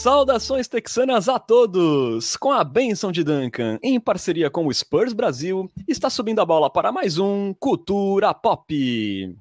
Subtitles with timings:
[0.00, 2.34] Saudações texanas a todos!
[2.34, 6.70] Com a benção de Duncan, em parceria com o Spurs Brasil, está subindo a bola
[6.70, 9.36] para mais um Cultura Pop.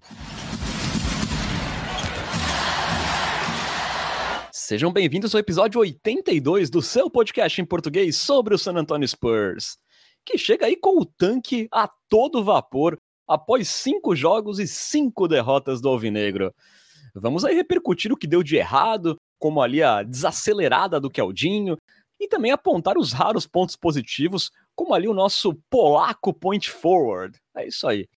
[4.52, 9.77] Sejam bem-vindos ao episódio 82 do seu podcast em português sobre o San Antonio Spurs,
[10.26, 15.80] que chega aí com o tanque a todo vapor após cinco jogos e cinco derrotas
[15.80, 16.53] do Alvinegro.
[17.16, 21.77] Vamos aí repercutir o que deu de errado, como ali a desacelerada do Keldinho,
[22.20, 27.39] e também apontar os raros pontos positivos, como ali o nosso polaco point forward.
[27.55, 28.07] É isso aí.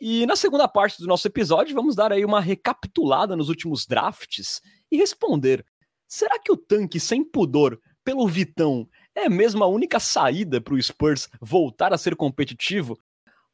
[0.00, 4.60] E na segunda parte do nosso episódio, vamos dar aí uma recapitulada nos últimos drafts
[4.90, 5.64] e responder:
[6.08, 10.82] será que o tanque sem pudor pelo Vitão é mesmo a única saída para o
[10.82, 12.98] Spurs voltar a ser competitivo?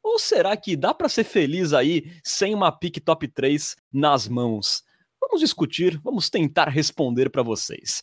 [0.03, 4.83] Ou será que dá para ser feliz aí sem uma pick top 3 nas mãos?
[5.21, 8.01] Vamos discutir, vamos tentar responder para vocês.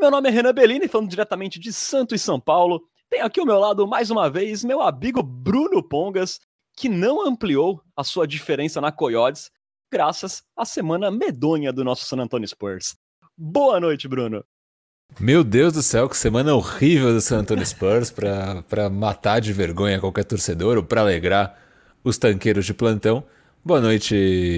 [0.00, 2.82] Meu nome é Renan Bellini, falando diretamente de Santos e São Paulo.
[3.08, 6.40] Tenho aqui ao meu lado, mais uma vez, meu amigo Bruno Pongas,
[6.76, 9.50] que não ampliou a sua diferença na Coyotes,
[9.90, 12.96] graças à semana medonha do nosso San Antonio Spurs.
[13.36, 14.44] Boa noite, Bruno.
[15.20, 20.00] Meu Deus do céu, que semana horrível do San Antonio Spurs para matar de vergonha
[20.00, 21.58] qualquer torcedor ou para alegrar
[22.02, 23.24] os tanqueiros de plantão.
[23.66, 24.14] Boa noite,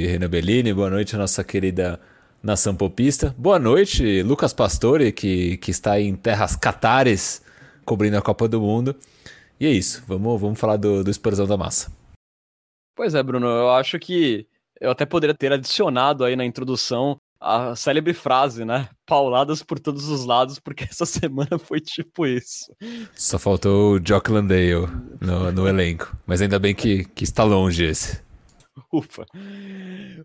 [0.07, 0.75] Renan Bellini.
[0.75, 1.99] Boa noite, nossa querida
[2.43, 3.35] nação popista.
[3.39, 7.43] Boa noite, Lucas Pastore, que, que está em terras catares
[7.87, 8.95] cobrindo a Copa do Mundo.
[9.59, 11.91] E é isso, vamos, vamos falar do, do da Massa.
[12.95, 14.47] Pois é, Bruno, eu acho que
[14.79, 18.91] eu até poderia ter adicionado aí na introdução a célebre frase, né?
[19.07, 22.71] Pauladas por todos os lados, porque essa semana foi tipo isso.
[23.15, 24.87] Só faltou o Jock Landale
[25.19, 28.28] no, no elenco, mas ainda bem que, que está longe esse.
[28.93, 29.27] Ufa.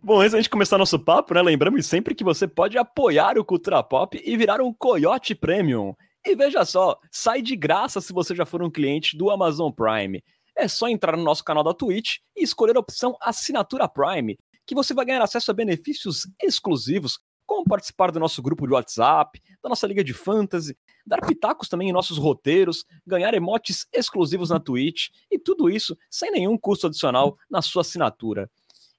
[0.01, 1.41] Bom, antes da gente começar nosso papo, né?
[1.41, 5.93] Lembramos sempre que você pode apoiar o Cultura Pop e virar um Coyote Premium.
[6.25, 10.23] E veja só, sai de graça se você já for um cliente do Amazon Prime.
[10.55, 14.75] É só entrar no nosso canal da Twitch e escolher a opção Assinatura Prime, que
[14.75, 19.69] você vai ganhar acesso a benefícios exclusivos, como participar do nosso grupo de WhatsApp, da
[19.69, 25.09] nossa liga de fantasy, dar pitacos também em nossos roteiros, ganhar emotes exclusivos na Twitch
[25.31, 28.49] e tudo isso sem nenhum custo adicional na sua assinatura.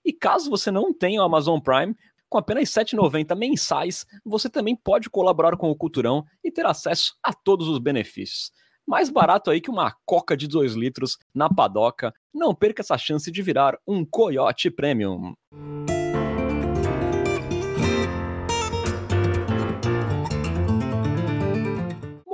[0.05, 1.95] E caso você não tenha o Amazon Prime,
[2.29, 7.15] com apenas R$ 7,90 mensais, você também pode colaborar com o Culturão e ter acesso
[7.23, 8.51] a todos os benefícios.
[8.87, 12.13] Mais barato aí que uma coca de 2 litros na padoca.
[12.35, 15.35] Não perca essa chance de virar um Coyote Premium.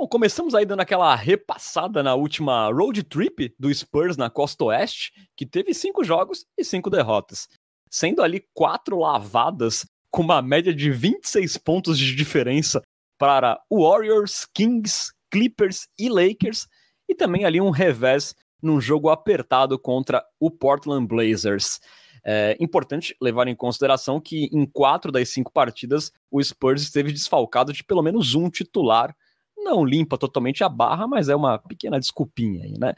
[0.01, 5.11] Bom, começamos aí dando aquela repassada na última road trip do Spurs na costa oeste,
[5.37, 7.47] que teve cinco jogos e cinco derrotas,
[7.87, 12.81] sendo ali quatro lavadas com uma média de 26 pontos de diferença
[13.19, 16.67] para Warriors, Kings, Clippers e Lakers,
[17.07, 21.79] e também ali um revés num jogo apertado contra o Portland Blazers.
[22.25, 27.71] É importante levar em consideração que em quatro das cinco partidas o Spurs esteve desfalcado
[27.71, 29.15] de pelo menos um titular
[29.63, 32.93] não limpa totalmente a barra, mas é uma pequena desculpinha aí, né?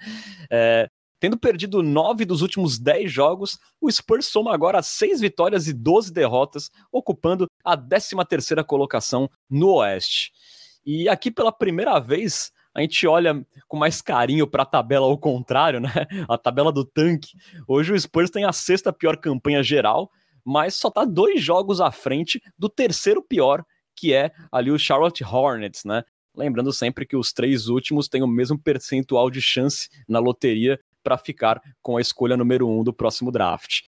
[0.49, 5.73] É, tendo perdido nove dos últimos dez jogos, o Spurs soma agora seis vitórias e
[5.73, 10.31] 12 derrotas, ocupando a 13 terceira colocação no Oeste.
[10.85, 15.17] E aqui pela primeira vez a gente olha com mais carinho para a tabela ao
[15.17, 15.91] contrário, né?
[16.27, 17.37] A tabela do tanque.
[17.67, 20.11] Hoje o Spurs tem a sexta pior campanha geral,
[20.43, 23.63] mas só está dois jogos à frente do terceiro pior,
[23.95, 26.03] que é ali o Charlotte Hornets, né?
[26.35, 31.17] Lembrando sempre que os três últimos têm o mesmo percentual de chance na loteria para
[31.17, 33.81] ficar com a escolha número um do próximo draft.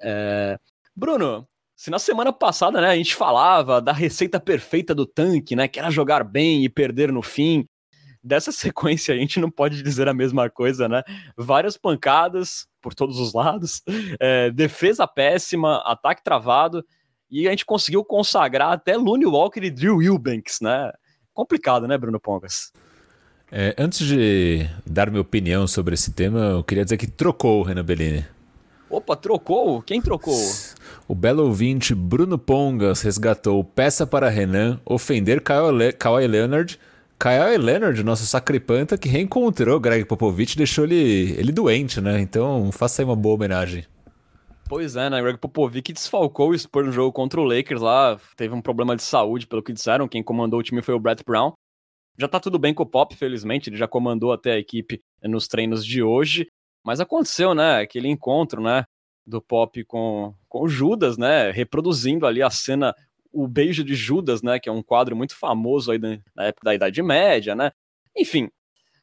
[0.00, 0.58] É...
[0.96, 1.46] Bruno,
[1.76, 5.78] se na semana passada né, a gente falava da receita perfeita do tanque, né, que
[5.78, 7.68] era jogar bem e perder no fim,
[8.22, 11.02] dessa sequência a gente não pode dizer a mesma coisa, né?
[11.36, 13.82] Várias pancadas por todos os lados,
[14.20, 16.84] é, defesa péssima, ataque travado,
[17.30, 20.92] e a gente conseguiu consagrar até Looney Walker e Drew Eubanks, né?
[21.34, 22.72] Complicado, né, Bruno Pongas?
[23.50, 27.62] É, antes de dar minha opinião sobre esse tema, eu queria dizer que trocou o
[27.62, 28.24] Renan Bellini.
[28.88, 29.82] Opa, trocou?
[29.82, 30.38] Quem trocou?
[31.06, 36.78] O belo ouvinte Bruno Pongas resgatou peça para Renan ofender Kawhi, Leonard.
[37.18, 42.20] Kawhi Leonard, nosso sacripanta, que reencontrou Greg Popovich e deixou ele, ele doente, né?
[42.20, 43.84] Então faça aí uma boa homenagem.
[44.68, 45.20] Pois é, né?
[45.20, 48.18] Greg Popovich desfalcou o Spurs no jogo contra o Lakers lá.
[48.36, 50.08] Teve um problema de saúde, pelo que disseram.
[50.08, 51.52] Quem comandou o time foi o Brett Brown.
[52.18, 53.68] Já tá tudo bem com o Pop, felizmente.
[53.68, 56.48] Ele já comandou até a equipe nos treinos de hoje.
[56.82, 57.80] Mas aconteceu, né?
[57.80, 58.84] Aquele encontro, né?
[59.26, 61.50] Do Pop com, com o Judas, né?
[61.50, 62.94] Reproduzindo ali a cena
[63.34, 66.74] o Beijo de Judas, né, que é um quadro muito famoso aí na época da
[66.74, 67.72] Idade Média, né?
[68.16, 68.48] Enfim,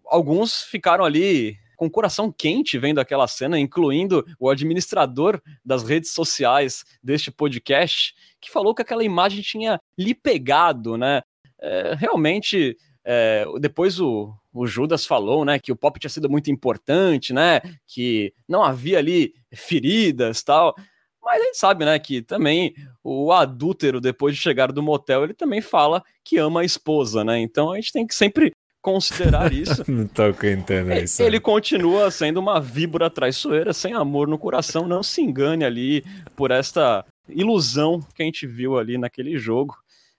[0.06, 6.12] alguns ficaram ali com o coração quente vendo aquela cena, incluindo o administrador das redes
[6.12, 11.24] sociais deste podcast, que falou que aquela imagem tinha lhe pegado, né?
[11.60, 16.52] É, realmente, é, depois o, o Judas falou, né, que o pop tinha sido muito
[16.52, 20.76] importante, né, que não havia ali feridas tal.
[21.20, 25.34] Mas a gente sabe, né, que também o adúltero, depois de chegar do motel, ele
[25.34, 27.40] também fala que ama a esposa, né?
[27.40, 28.52] Então a gente tem que sempre
[28.82, 29.84] considerar isso.
[29.90, 31.22] não tô entendendo isso.
[31.22, 34.88] Ele continua sendo uma víbora traiçoeira, sem amor no coração.
[34.88, 36.04] Não se engane ali
[36.36, 39.76] por esta ilusão que a gente viu ali naquele jogo.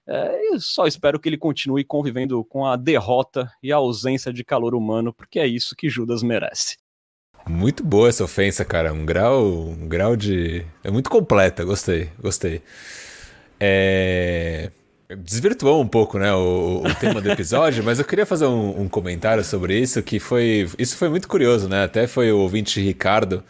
[0.06, 4.42] É, eu só espero que ele continue convivendo com a derrota e a ausência de
[4.44, 6.76] calor humano, porque é isso que Judas merece.
[7.48, 8.92] Muito boa essa ofensa, cara.
[8.92, 10.64] Um grau, um grau de.
[10.84, 12.62] É muito completa, gostei, gostei.
[13.58, 14.70] É
[15.16, 18.88] desvirtuou um pouco, né, o, o tema do episódio, mas eu queria fazer um, um,
[18.88, 23.42] comentário sobre isso, que foi, isso foi muito curioso, né, até foi o ouvinte Ricardo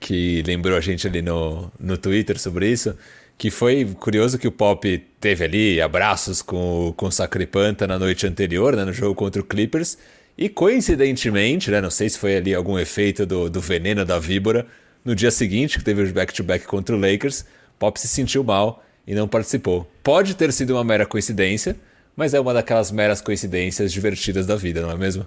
[0.00, 2.96] que lembrou a gente ali no, no Twitter sobre isso,
[3.36, 8.26] que foi curioso que o Pop teve ali abraços com, com o Sacripanta na noite
[8.26, 9.98] anterior, né, no jogo contra o Clippers,
[10.36, 14.66] e coincidentemente, né, não sei se foi ali algum efeito do, do veneno da víbora,
[15.04, 17.44] no dia seguinte, que teve o back-to-back -back contra o Lakers,
[17.78, 19.90] Pop se sentiu mal e não participou.
[20.04, 21.74] Pode ter sido uma mera coincidência,
[22.14, 25.26] mas é uma daquelas meras coincidências divertidas da vida, não é mesmo?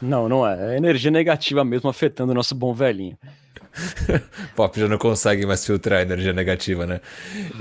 [0.00, 0.74] Não, não é.
[0.74, 3.18] É energia negativa mesmo afetando o nosso bom velhinho.
[4.56, 7.02] Pop já não consegue mais filtrar a energia negativa, né?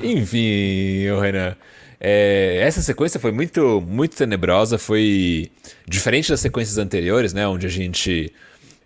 [0.02, 1.58] Enfim, Renan.
[2.00, 5.52] É, essa sequência foi muito, muito tenebrosa, foi
[5.86, 7.46] diferente das sequências anteriores, né?
[7.46, 8.32] Onde a gente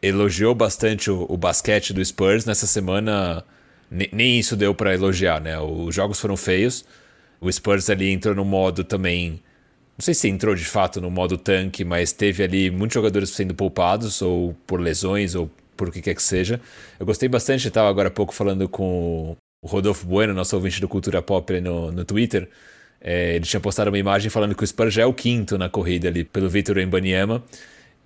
[0.01, 2.43] elogiou bastante o, o basquete do Spurs.
[2.43, 3.45] Nessa semana
[3.91, 5.59] nem isso deu para elogiar, né?
[5.59, 6.85] Os jogos foram feios.
[7.41, 9.41] O Spurs ali entrou no modo também.
[9.97, 13.53] Não sei se entrou de fato no modo tanque, mas teve ali muitos jogadores sendo
[13.53, 16.61] poupados, ou por lesões, ou por o que quer que seja.
[16.99, 20.87] Eu gostei bastante, estava agora há pouco falando com o Rodolfo Bueno, nosso ouvinte do
[20.87, 22.49] Cultura Pop no, no Twitter.
[23.01, 25.69] É, ele tinha postado uma imagem falando que o Spurs já é o quinto na
[25.69, 27.43] corrida ali pelo Vitor Embanyama.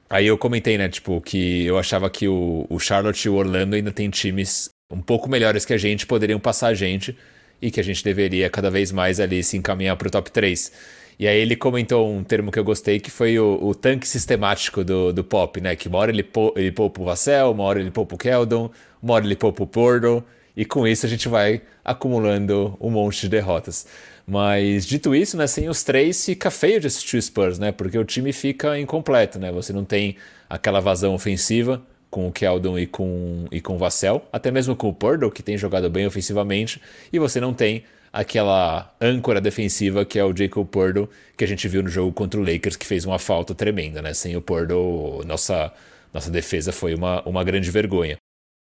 [0.09, 3.75] Aí eu comentei, né, tipo, que eu achava que o, o Charlotte e o Orlando
[3.75, 7.17] ainda tem times um pouco melhores que a gente poderiam passar a gente
[7.61, 10.71] e que a gente deveria cada vez mais ali se encaminhar para o top 3.
[11.17, 14.83] E aí ele comentou um termo que eu gostei, que foi o, o tanque sistemático
[14.83, 15.75] do, do Pop, né?
[15.75, 18.69] Que uma hora ele, pou, ele poupa o Vassell, uma hora ele poupa o Keldon,
[19.01, 20.23] uma hora ele poupa o Porto,
[20.55, 23.87] e com isso a gente vai acumulando um monte de derrotas.
[24.27, 27.71] Mas dito isso, né, sem os três fica feio de assistir o Spurs, né?
[27.71, 29.51] Porque o time fica incompleto, né?
[29.53, 30.17] Você não tem
[30.49, 34.89] aquela vazão ofensiva, com o Keldon e com, e com o Vassell, até mesmo com
[34.89, 36.81] o Purdle, que tem jogado bem ofensivamente,
[37.11, 41.67] e você não tem aquela âncora defensiva que é o Jacob Purdle, que a gente
[41.67, 44.13] viu no jogo contra o Lakers, que fez uma falta tremenda, né?
[44.13, 45.73] Sem o Purdle, nossa,
[46.13, 48.15] nossa defesa foi uma, uma grande vergonha.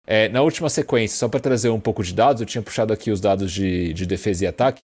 [0.07, 3.11] É, na última sequência, só para trazer um pouco de dados, eu tinha puxado aqui
[3.11, 4.81] os dados de, de defesa e ataque.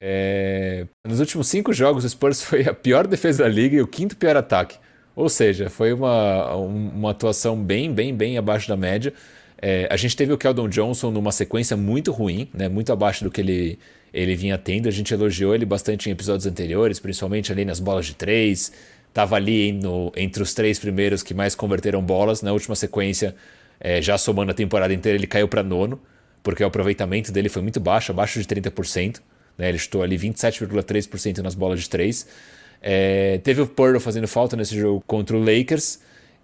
[0.00, 3.86] É, nos últimos cinco jogos, o Spurs foi a pior defesa da liga e o
[3.86, 4.78] quinto pior ataque.
[5.16, 9.14] Ou seja, foi uma, uma atuação bem, bem, bem abaixo da média.
[9.56, 13.30] É, a gente teve o Keldon Johnson numa sequência muito ruim, né, muito abaixo do
[13.30, 13.78] que ele,
[14.12, 14.86] ele vinha tendo.
[14.86, 18.70] A gente elogiou ele bastante em episódios anteriores, principalmente ali nas bolas de três.
[19.08, 22.42] Estava ali no, entre os três primeiros que mais converteram bolas.
[22.42, 23.34] Na última sequência,
[23.80, 25.98] é, já somando a temporada inteira, ele caiu para nono,
[26.42, 29.22] porque o aproveitamento dele foi muito baixo, abaixo de 30%.
[29.56, 32.26] Né, ele estou ali 27,3% nas bolas de três.
[32.80, 36.00] É, teve o Pearl fazendo falta nesse jogo contra o Lakers.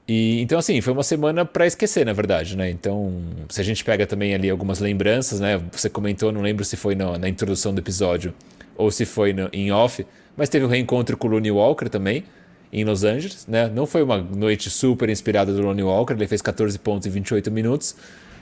[0.06, 2.70] E então assim, foi uma semana para esquecer, na verdade, né?
[2.70, 5.60] Então, se a gente pega também ali algumas lembranças, né?
[5.70, 8.34] Você comentou, não lembro se foi no, na introdução do episódio
[8.76, 10.04] ou se foi no, em off,
[10.36, 12.24] mas teve o um reencontro com o Looney Walker também
[12.72, 13.68] em Los Angeles, né?
[13.68, 17.50] Não foi uma noite super inspirada do Looney Walker, ele fez 14 pontos em 28
[17.50, 17.94] minutos,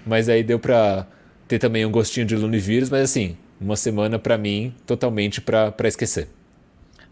[0.06, 1.06] mas aí deu para
[1.48, 5.74] ter também um gostinho de Looney Vírus, mas assim, uma semana para mim totalmente para
[5.84, 6.28] esquecer.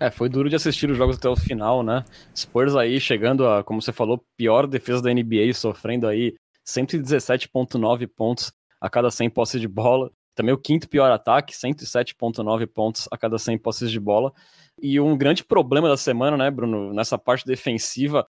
[0.00, 2.04] É, foi duro de assistir os jogos até o final, né?
[2.36, 8.52] Spurs aí chegando a, como você falou, pior defesa da NBA, sofrendo aí 117.9 pontos
[8.80, 10.10] a cada 100 posses de bola.
[10.36, 14.32] Também o quinto pior ataque, 107.9 pontos a cada 100 posses de bola.
[14.80, 18.24] E um grande problema da semana, né, Bruno, nessa parte defensiva,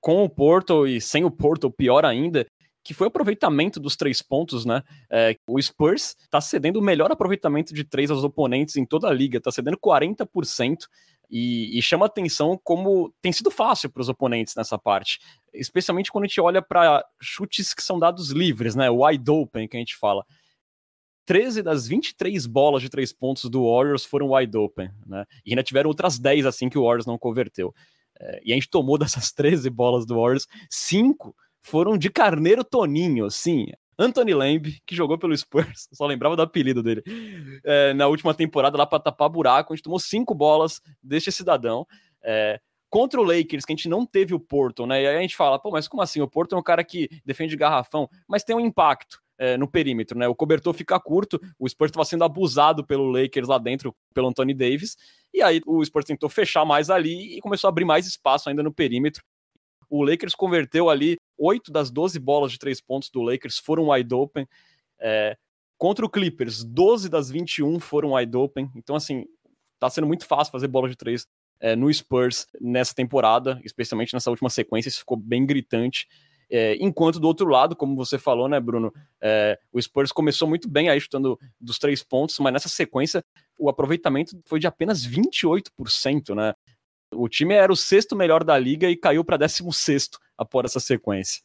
[0.00, 2.46] com o Porto e sem o Porto, pior ainda,
[2.88, 4.82] que foi o aproveitamento dos três pontos, né?
[5.10, 9.12] É, o Spurs está cedendo o melhor aproveitamento de três aos oponentes em toda a
[9.12, 10.86] liga, está cedendo 40%.
[11.28, 15.18] E, e, chama atenção como tem sido fácil para os oponentes nessa parte,
[15.52, 18.88] especialmente quando a gente olha para chutes que são dados livres, né?
[18.88, 20.24] Wide open que a gente fala.
[21.26, 25.26] 13 das 23 bolas de três pontos do Warriors foram wide open, né?
[25.44, 27.74] E ainda tiveram outras 10 assim que o Warriors não converteu.
[28.18, 31.36] É, e a gente tomou dessas 13 bolas do Warriors, cinco
[31.68, 33.66] foram de Carneiro Toninho, sim.
[33.98, 37.02] Anthony Lamb, que jogou pelo Spurs, só lembrava do apelido dele,
[37.64, 41.86] é, na última temporada lá para tapar buraco, a gente tomou cinco bolas deste cidadão.
[42.22, 45.02] É, contra o Lakers, que a gente não teve o Porto, né?
[45.02, 46.20] E aí a gente fala, pô, mas como assim?
[46.20, 50.18] O Porto é um cara que defende garrafão, mas tem um impacto é, no perímetro,
[50.18, 50.26] né?
[50.26, 54.54] O cobertor fica curto, o Spurs estava sendo abusado pelo Lakers lá dentro, pelo Anthony
[54.54, 54.96] Davis,
[55.32, 58.62] e aí o Spurs tentou fechar mais ali e começou a abrir mais espaço ainda
[58.62, 59.22] no perímetro.
[59.88, 64.14] O Lakers converteu ali 8 das 12 bolas de três pontos do Lakers foram wide
[64.14, 64.46] open.
[64.98, 65.36] É,
[65.76, 68.70] contra o Clippers, 12 das 21 foram wide open.
[68.74, 69.24] Então, assim,
[69.78, 71.26] tá sendo muito fácil fazer bola de três
[71.60, 74.88] é, no Spurs nessa temporada, especialmente nessa última sequência.
[74.88, 76.06] Isso ficou bem gritante.
[76.50, 80.68] É, enquanto do outro lado, como você falou, né, Bruno, é, o Spurs começou muito
[80.68, 83.22] bem aí chutando dos três pontos, mas nessa sequência
[83.58, 86.54] o aproveitamento foi de apenas 28%, né?
[87.14, 91.40] O time era o sexto melhor da liga e caiu para 16 após essa sequência.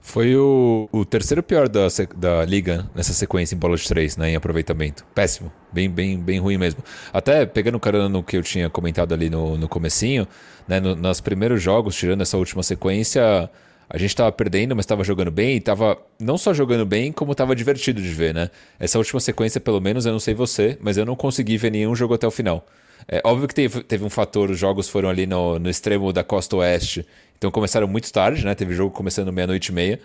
[0.00, 4.30] Foi o, o terceiro pior da, da liga nessa sequência em bola de três, né,
[4.30, 5.02] em aproveitamento.
[5.14, 6.84] Péssimo, bem, bem, bem ruim mesmo.
[7.10, 10.28] Até pegando carona no que eu tinha comentado ali no, no comecinho,
[10.68, 13.50] né, no, nos primeiros jogos, tirando essa última sequência,
[13.88, 17.32] a gente estava perdendo, mas estava jogando bem, e estava não só jogando bem, como
[17.32, 18.50] estava divertido de ver, né?
[18.78, 21.94] Essa última sequência, pelo menos, eu não sei você, mas eu não consegui ver nenhum
[21.94, 22.66] jogo até o final.
[23.06, 26.24] É óbvio que teve, teve um fator, os jogos foram ali no, no extremo da
[26.24, 28.54] costa oeste, então começaram muito tarde, né?
[28.54, 30.00] Teve jogo começando meia-noite e meia,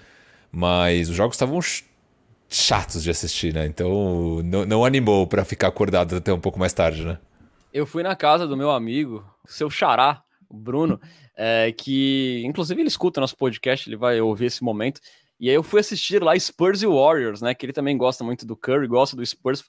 [0.51, 1.59] mas os jogos estavam
[2.49, 3.65] chatos de assistir, né?
[3.65, 7.17] Então não, não animou para ficar acordado até um pouco mais tarde, né?
[7.71, 10.99] Eu fui na casa do meu amigo, seu xará, o Bruno,
[11.37, 14.99] é, que inclusive ele escuta nosso podcast, ele vai ouvir esse momento.
[15.39, 17.53] E aí eu fui assistir lá Spurs e Warriors, né?
[17.53, 19.63] Que ele também gosta muito do Curry, gosta do Spurs,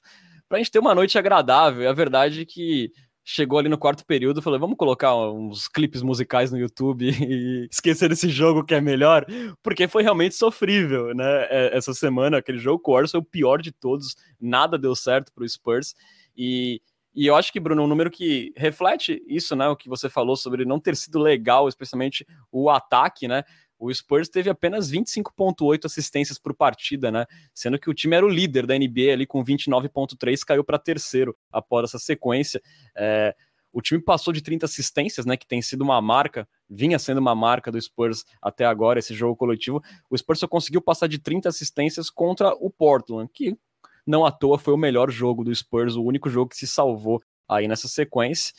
[0.49, 1.83] pra gente ter uma noite agradável.
[1.83, 2.91] E a verdade é que
[3.23, 8.09] chegou ali no quarto período falou: vamos colocar uns clipes musicais no YouTube e esquecer
[8.09, 9.25] desse jogo que é melhor,
[9.61, 11.47] porque foi realmente sofrível, né?
[11.49, 14.95] É, essa semana, aquele jogo com o Warriors foi o pior de todos, nada deu
[14.95, 15.95] certo pro Spurs.
[16.35, 16.81] E
[17.13, 19.67] e eu acho que, Bruno, um número que reflete isso, né?
[19.67, 23.43] O que você falou sobre não ter sido legal, especialmente o ataque, né?
[23.81, 27.25] O Spurs teve apenas 25,8 assistências por partida, né?
[27.51, 31.35] Sendo que o time era o líder da NBA ali com 29,3, caiu para terceiro
[31.51, 32.61] após essa sequência.
[32.95, 33.35] É,
[33.73, 35.35] o time passou de 30 assistências, né?
[35.35, 39.35] Que tem sido uma marca, vinha sendo uma marca do Spurs até agora, esse jogo
[39.35, 39.81] coletivo.
[40.11, 43.57] O Spurs só conseguiu passar de 30 assistências contra o Portland, que
[44.05, 47.19] não à toa foi o melhor jogo do Spurs, o único jogo que se salvou
[47.49, 48.53] aí nessa sequência.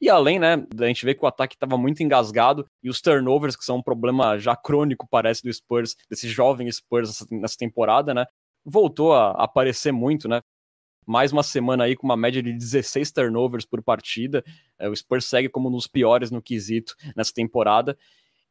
[0.00, 3.56] E além, né, da gente ver que o ataque estava muito engasgado e os turnovers,
[3.56, 8.26] que são um problema já crônico, parece, do Spurs, desse jovem Spurs nessa temporada, né,
[8.64, 10.42] voltou a aparecer muito, né.
[11.06, 14.42] Mais uma semana aí com uma média de 16 turnovers por partida.
[14.76, 17.96] É, o Spurs segue como um dos piores no quesito nessa temporada.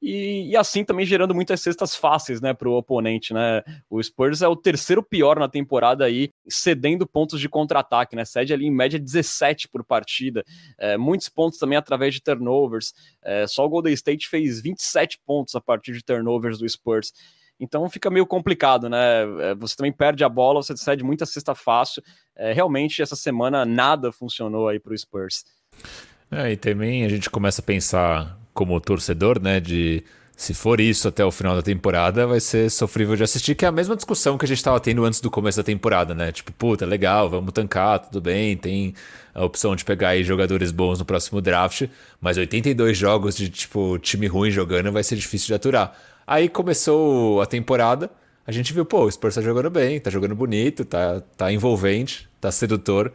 [0.02, 3.64] E, e, assim também gerando muitas cestas fáceis, né, para o oponente, né?
[3.90, 8.25] O Spurs é o terceiro pior na temporada aí, cedendo pontos de contra-ataque, né?
[8.25, 10.44] Cede ali em média 17 por partida,
[10.78, 12.94] é, muitos pontos também através de turnovers.
[13.24, 17.14] É, só o Golden State fez 27 pontos a partir de turnovers do Spurs.
[17.60, 19.24] Então fica meio complicado, né?
[19.40, 22.04] É, você também perde a bola, você cede muita cesta fácil.
[22.36, 25.46] É, realmente, essa semana nada funcionou aí para o Spurs.
[26.30, 30.02] É, e também a gente começa a pensar como torcedor, né, de
[30.38, 33.68] se for isso até o final da temporada, vai ser sofrível de assistir, que é
[33.68, 36.32] a mesma discussão que a gente estava tendo antes do começo da temporada, né?
[36.32, 38.94] Tipo, puta, legal, vamos tancar, tudo bem, tem
[39.34, 41.88] a opção de pegar aí jogadores bons no próximo draft,
[42.20, 45.96] mas 82 jogos de, tipo, time ruim jogando vai ser difícil de aturar.
[46.28, 48.10] Aí começou a temporada,
[48.46, 52.28] a gente viu, pô, o Spurs tá jogando bem, tá jogando bonito, tá, tá envolvente,
[52.48, 53.12] tá sedutor.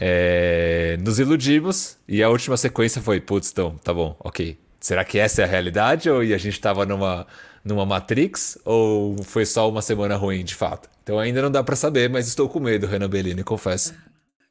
[0.00, 4.58] É, nos iludimos e a última sequência foi, putz, então, tá bom, ok.
[4.80, 7.26] Será que essa é a realidade ou a gente estava numa,
[7.64, 10.88] numa Matrix ou foi só uma semana ruim de fato?
[11.02, 13.94] Então ainda não dá para saber, mas estou com medo, Renan Bellini, confesso.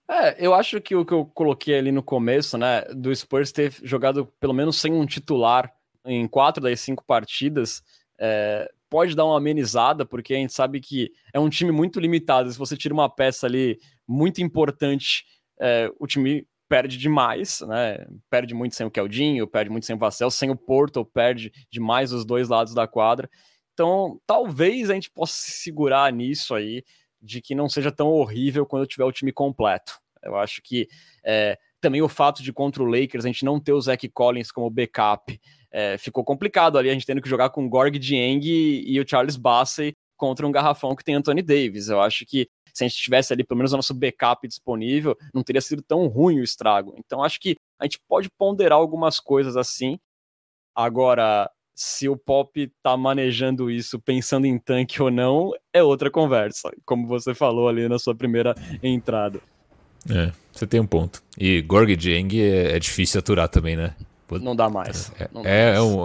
[0.09, 3.73] É, eu acho que o que eu coloquei ali no começo, né, do Spurs ter
[3.83, 5.71] jogado pelo menos sem um titular
[6.05, 7.83] em quatro das cinco partidas,
[8.19, 12.51] é, pode dar uma amenizada, porque a gente sabe que é um time muito limitado.
[12.51, 15.23] Se você tira uma peça ali muito importante,
[15.59, 18.05] é, o time perde demais, né?
[18.29, 22.11] Perde muito sem o Keldinho, perde muito sem o Vassell, sem o Porto, perde demais
[22.11, 23.29] os dois lados da quadra.
[23.73, 26.83] Então, talvez a gente possa se segurar nisso aí,
[27.21, 29.99] de que não seja tão horrível quando tiver o time completo.
[30.23, 30.87] Eu acho que
[31.23, 34.51] é, também o fato de contra o Lakers a gente não ter o Zach Collins
[34.51, 35.39] como backup
[35.71, 39.07] é, ficou complicado ali, a gente tendo que jogar com o Gorg Dieng e o
[39.07, 41.87] Charles Bassey contra um garrafão que tem Anthony Davis.
[41.87, 45.43] Eu acho que se a gente tivesse ali pelo menos o nosso backup disponível, não
[45.43, 46.95] teria sido tão ruim o estrago.
[46.97, 49.99] Então acho que a gente pode ponderar algumas coisas assim.
[50.73, 56.71] Agora, se o Pop tá manejando isso pensando em tanque ou não, é outra conversa,
[56.85, 59.41] como você falou ali na sua primeira entrada.
[60.09, 61.21] É, você tem um ponto.
[61.37, 63.93] E Gorg Jang é, é difícil aturar também, né?
[64.37, 65.11] Não dá mais.
[65.19, 65.77] É, não dá é, mais.
[65.77, 65.99] é um,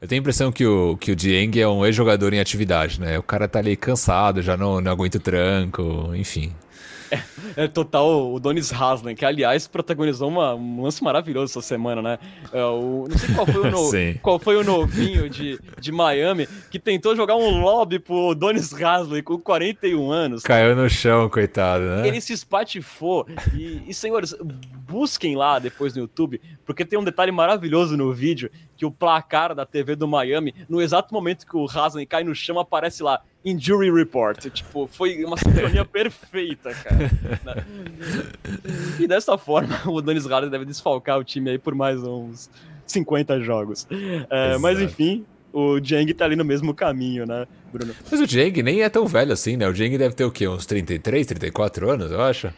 [0.00, 3.18] eu tenho a impressão que o, que o Dieng é um ex-jogador em atividade, né?
[3.18, 6.52] O cara tá ali cansado, já não, não aguenta o tranco, enfim.
[7.56, 12.18] É total o Donis Haslem, que aliás protagonizou uma, um lance maravilhoso essa semana, né?
[12.52, 16.48] É, o, não sei qual foi o, no, qual foi o novinho de, de Miami
[16.70, 20.42] que tentou jogar um lobby pro Donis Haslem com 41 anos.
[20.42, 22.08] Caiu no chão, coitado, né?
[22.08, 23.26] Ele se espatifou.
[23.54, 24.34] E, e, senhores,
[24.86, 29.54] busquem lá depois no YouTube, porque tem um detalhe maravilhoso no vídeo que o placar
[29.54, 33.22] da TV do Miami, no exato momento que o Haslem cai no chão, aparece lá
[33.46, 34.50] Injury Report.
[34.50, 37.66] Tipo, foi uma sincronia perfeita, cara.
[38.98, 42.50] e dessa forma, o Dennis Harden deve desfalcar o time aí por mais uns
[42.84, 43.86] 50 jogos.
[44.28, 47.94] É, mas enfim, o Jeng tá ali no mesmo caminho, né, Bruno?
[48.10, 49.68] Mas o Jeng nem é tão velho assim, né?
[49.68, 50.48] O Jeng deve ter o quê?
[50.48, 52.52] Uns 33, 34 anos, eu acho?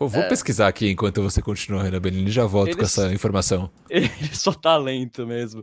[0.00, 0.28] Eu vou é.
[0.28, 3.70] pesquisar aqui enquanto você continua, Renan Bellini, já volto ele, com essa informação.
[3.88, 5.62] Ele só tá lento mesmo.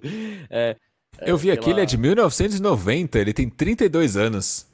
[0.49, 0.77] É,
[1.21, 4.71] eu vi aqui, ele é de 1990, ele tem 32 anos.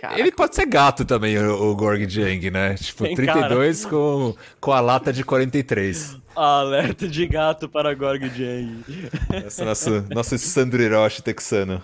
[0.00, 0.20] Caraca.
[0.20, 2.74] Ele pode ser gato também, o, o Gorg Jang, né?
[2.74, 6.18] Tipo, Tem 32 com, com a lata de 43.
[6.36, 8.84] Alerta de gato para Gorg Jang.
[9.44, 11.82] Esse é nosso, nosso Sandro Hiroshi texano.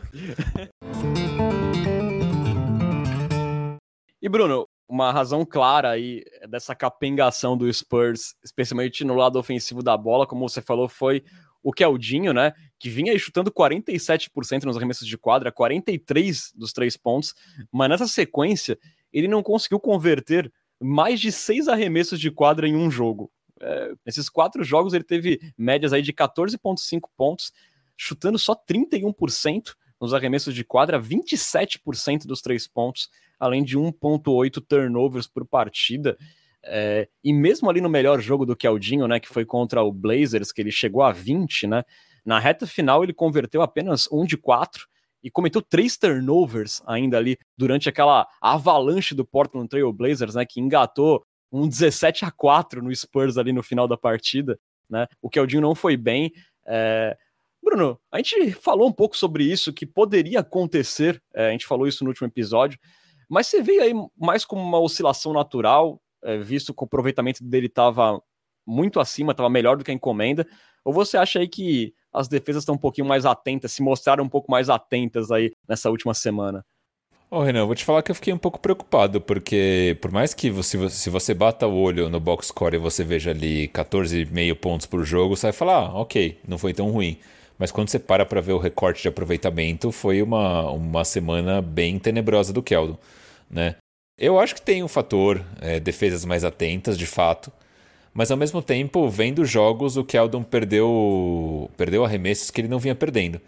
[4.23, 9.97] E Bruno, uma razão clara aí dessa capengação do Spurs, especialmente no lado ofensivo da
[9.97, 11.23] bola, como você falou, foi
[11.63, 17.35] o Keldinho, né, que vinha chutando 47% nos arremessos de quadra, 43 dos três pontos,
[17.73, 18.79] mas nessa sequência
[19.13, 23.31] ele não conseguiu converter mais de seis arremessos de quadra em um jogo.
[23.61, 27.53] É, nesses quatro jogos ele teve médias aí de 14,5 pontos,
[27.97, 35.27] chutando só 31% nos arremessos de quadra, 27% dos três pontos, além de 1,8 turnovers
[35.27, 36.17] por partida.
[36.63, 40.53] É, e mesmo ali no melhor jogo do Keldinho, né, que foi contra o Blazers,
[40.53, 41.83] que ele chegou a 20, né,
[42.29, 44.87] na reta final ele converteu apenas um de quatro
[45.25, 50.61] e cometeu três turnovers ainda ali durante aquela avalanche do Portland Trail Blazers, né, que
[50.61, 54.61] engatou um 17 a 4 no Spurs ali no final da partida,
[54.91, 56.31] né, o Keldinho não foi bem,
[56.67, 57.17] é...
[57.63, 61.89] Bruno, a gente falou um pouco sobre isso, que poderia acontecer, é, a gente falou
[61.89, 62.79] isso no último episódio,
[63.29, 67.67] mas você veio aí mais como uma oscilação natural, é, visto que o aproveitamento dele
[67.67, 68.23] estava
[68.67, 70.47] muito acima, estava melhor do que a encomenda?
[70.85, 74.29] Ou você acha aí que as defesas estão um pouquinho mais atentas, se mostraram um
[74.29, 76.65] pouco mais atentas aí nessa última semana?
[77.31, 80.51] Ô, Renan, vou te falar que eu fiquei um pouco preocupado, porque por mais que
[80.51, 84.87] você, se você bata o olho no box score e você veja ali 14,5 pontos
[84.87, 87.19] por jogo, você vai falar, ah, ok, não foi tão ruim.
[87.59, 91.99] Mas quando você para para ver o recorte de aproveitamento, foi uma, uma semana bem
[91.99, 92.97] tenebrosa do Keldon,
[93.51, 93.77] né?
[94.17, 97.53] Eu acho que tem um fator, é, defesas mais atentas, de fato.
[98.19, 102.93] Mas ao mesmo tempo, vendo jogos, o Keldon perdeu, perdeu arremessos que ele não vinha
[102.97, 103.41] perdendo.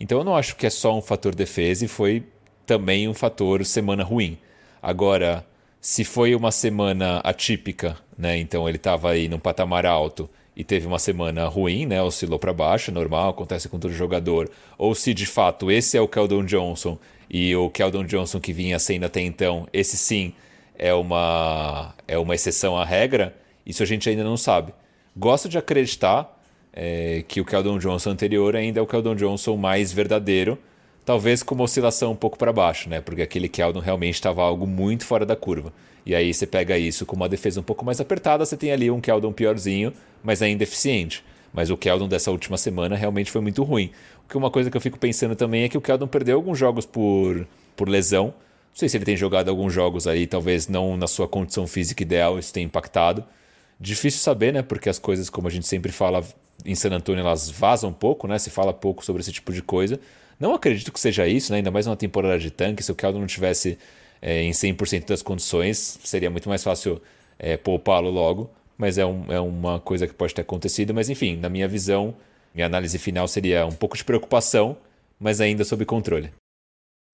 [0.00, 2.24] Então eu não acho que é só um fator defesa e foi
[2.66, 4.36] também um fator semana ruim.
[4.82, 5.46] Agora,
[5.80, 8.36] se foi uma semana atípica, né?
[8.36, 12.02] Então ele estava aí num patamar alto e teve uma semana ruim, né?
[12.02, 14.50] Oscilou para baixo, normal, acontece com todo jogador.
[14.76, 16.98] Ou se de fato esse é o Keldon Johnson
[17.30, 20.32] e o Keldon Johnson que vinha sendo até então, esse sim
[20.76, 23.32] é uma, é uma exceção à regra,
[23.66, 24.72] isso a gente ainda não sabe.
[25.16, 26.36] Gosto de acreditar
[26.72, 30.58] é, que o Keldon Johnson anterior ainda é o Keldon Johnson mais verdadeiro,
[31.04, 33.00] talvez com uma oscilação um pouco para baixo, né?
[33.00, 35.72] Porque aquele Keldon realmente estava algo muito fora da curva.
[36.04, 38.90] E aí você pega isso com uma defesa um pouco mais apertada, você tem ali
[38.90, 41.24] um Keldon piorzinho, mas ainda eficiente.
[41.52, 43.90] Mas o Keldon dessa última semana realmente foi muito ruim.
[44.22, 46.84] Porque uma coisa que eu fico pensando também é que o Keldon perdeu alguns jogos
[46.84, 48.26] por, por lesão.
[48.26, 48.32] Não
[48.74, 52.38] sei se ele tem jogado alguns jogos aí, talvez não na sua condição física ideal,
[52.38, 53.24] isso tenha impactado.
[53.78, 54.62] Difícil saber, né?
[54.62, 56.24] Porque as coisas, como a gente sempre fala
[56.64, 58.38] em San Antonio, elas vazam um pouco, né?
[58.38, 60.00] Se fala pouco sobre esse tipo de coisa.
[60.38, 61.58] Não acredito que seja isso, né?
[61.58, 62.82] ainda mais uma temporada de tanque.
[62.82, 63.78] Se o Keldon não tivesse
[64.20, 67.00] é, em 100% das condições, seria muito mais fácil
[67.38, 68.50] é, poupá-lo logo.
[68.76, 70.92] Mas é, um, é uma coisa que pode ter acontecido.
[70.92, 72.14] Mas enfim, na minha visão,
[72.54, 74.76] minha análise final seria um pouco de preocupação,
[75.18, 76.30] mas ainda sob controle.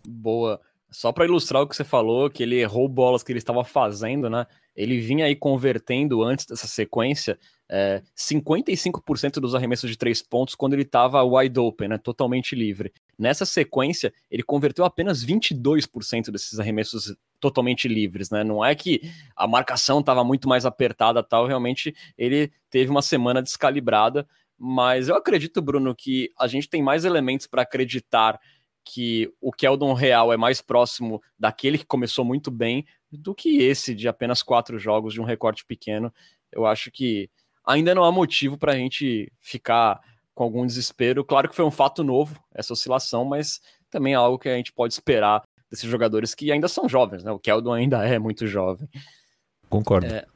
[0.06, 0.60] Boa.
[0.92, 4.28] Só para ilustrar o que você falou, que ele errou bolas que ele estava fazendo,
[4.28, 4.46] né?
[4.76, 7.38] Ele vinha aí convertendo antes dessa sequência
[7.74, 11.98] é, 55% dos arremessos de três pontos quando ele estava wide open, né?
[11.98, 12.92] Totalmente livre.
[13.18, 18.44] Nessa sequência, ele converteu apenas 22% desses arremessos totalmente livres, né?
[18.44, 19.00] Não é que
[19.34, 24.28] a marcação estava muito mais apertada tal, realmente ele teve uma semana descalibrada,
[24.58, 28.38] mas eu acredito, Bruno, que a gente tem mais elementos para acreditar
[28.84, 33.94] que o Keldon real é mais próximo daquele que começou muito bem do que esse
[33.94, 36.12] de apenas quatro jogos de um recorte pequeno.
[36.50, 37.30] Eu acho que
[37.64, 40.00] ainda não há motivo para a gente ficar
[40.34, 41.24] com algum desespero.
[41.24, 44.72] Claro que foi um fato novo essa oscilação, mas também é algo que a gente
[44.72, 47.30] pode esperar desses jogadores que ainda são jovens, né?
[47.30, 48.88] O Keldon ainda é muito jovem.
[49.68, 50.06] Concordo.
[50.06, 50.26] É,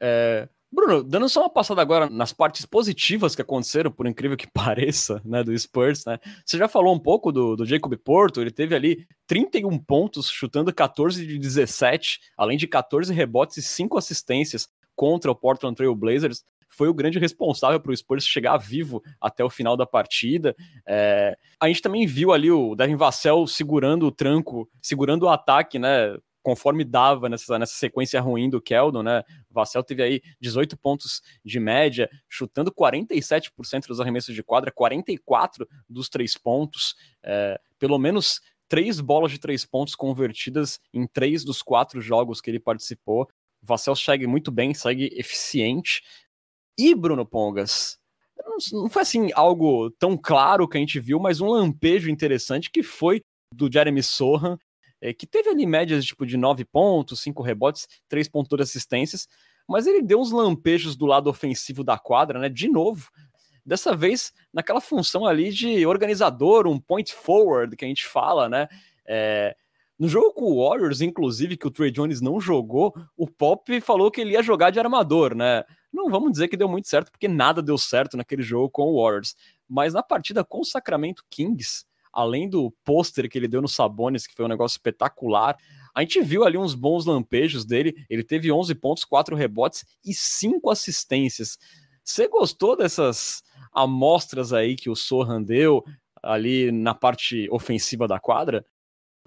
[0.00, 0.48] é...
[0.72, 5.20] Bruno, dando só uma passada agora nas partes positivas que aconteceram, por incrível que pareça,
[5.24, 6.18] né, do Spurs, né?
[6.44, 10.72] Você já falou um pouco do, do Jacob Porto, ele teve ali 31 pontos, chutando
[10.72, 16.44] 14 de 17, além de 14 rebotes e 5 assistências contra o Portland Trail Blazers
[16.70, 20.54] foi o grande responsável para o Spurs chegar vivo até o final da partida.
[20.86, 25.78] É, a gente também viu ali o Devin Vassell segurando o tranco, segurando o ataque,
[25.78, 26.16] né?
[26.42, 29.22] Conforme dava nessa, nessa sequência ruim do Keldon, né?
[29.50, 36.08] Vassell teve aí 18 pontos de média, chutando 47% dos arremessos de quadra, 44 dos
[36.08, 42.00] três pontos, é, pelo menos três bolas de três pontos convertidas em três dos quatro
[42.00, 43.28] jogos que ele participou.
[43.62, 46.02] Vassell segue muito bem, segue eficiente.
[46.78, 48.00] E Bruno Pongas,
[48.72, 52.82] não foi assim algo tão claro que a gente viu, mas um lampejo interessante que
[52.82, 53.20] foi
[53.54, 54.58] do Jeremy Sohan,
[55.00, 59.28] é, que teve ali médias tipo de 9 pontos, 5 rebotes, 3.2 assistências,
[59.68, 62.48] mas ele deu uns lampejos do lado ofensivo da quadra, né?
[62.48, 63.08] De novo,
[63.64, 68.68] dessa vez naquela função ali de organizador, um point forward que a gente fala, né?
[69.06, 69.56] É,
[70.00, 74.10] no jogo com o Warriors, inclusive, que o Trey Jones não jogou, o Pop falou
[74.10, 75.62] que ele ia jogar de armador, né?
[75.92, 79.02] Não vamos dizer que deu muito certo, porque nada deu certo naquele jogo com o
[79.02, 79.36] Warriors.
[79.68, 84.26] Mas na partida com o Sacramento Kings, além do pôster que ele deu no Sabonis,
[84.26, 85.56] que foi um negócio espetacular,
[85.94, 87.94] a gente viu ali uns bons lampejos dele.
[88.08, 91.58] Ele teve 11 pontos, 4 rebotes e 5 assistências.
[92.04, 93.42] Você gostou dessas
[93.72, 95.84] amostras aí que o Sohan deu
[96.22, 98.64] ali na parte ofensiva da quadra?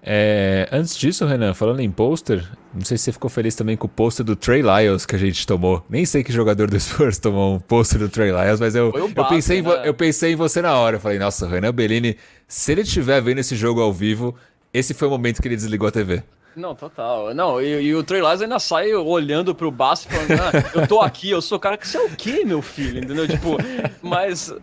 [0.05, 3.87] É, antes disso, Renan, falando em pôster, não sei se você ficou feliz também com
[3.87, 5.83] o pôster do Trey Lyles que a gente tomou.
[5.89, 9.25] Nem sei que jogador do Spurs tomou um pôster do Trey Lyles, mas eu, eu,
[9.25, 9.69] pensei né?
[9.69, 10.97] em, eu pensei em você na hora.
[10.97, 14.35] Eu falei, nossa, Renan Bellini, se ele estiver vendo esse jogo ao vivo,
[14.73, 16.21] esse foi o momento que ele desligou a TV.
[16.55, 17.33] Não, total.
[17.33, 21.01] Não, e, e o Trey Lyles ainda sai olhando pro Bass falando, ah, eu tô
[21.01, 23.03] aqui, eu sou o cara que você é o quê, meu filho?
[23.03, 23.27] Entendeu?
[23.27, 23.57] Tipo,
[24.01, 24.53] mas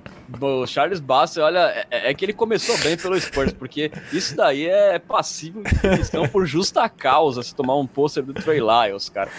[0.40, 4.66] o Charles Bass, olha, é, é, que ele começou bem pelo Spurs, porque isso daí
[4.66, 9.30] é passível de questão por justa causa, se tomar um pôster do Trey Lyles, cara.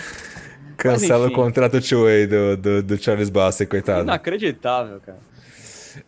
[0.76, 4.02] Cancela o contrato two-way do, do, do Charles Bass, coitado.
[4.02, 5.20] Inacreditável, cara.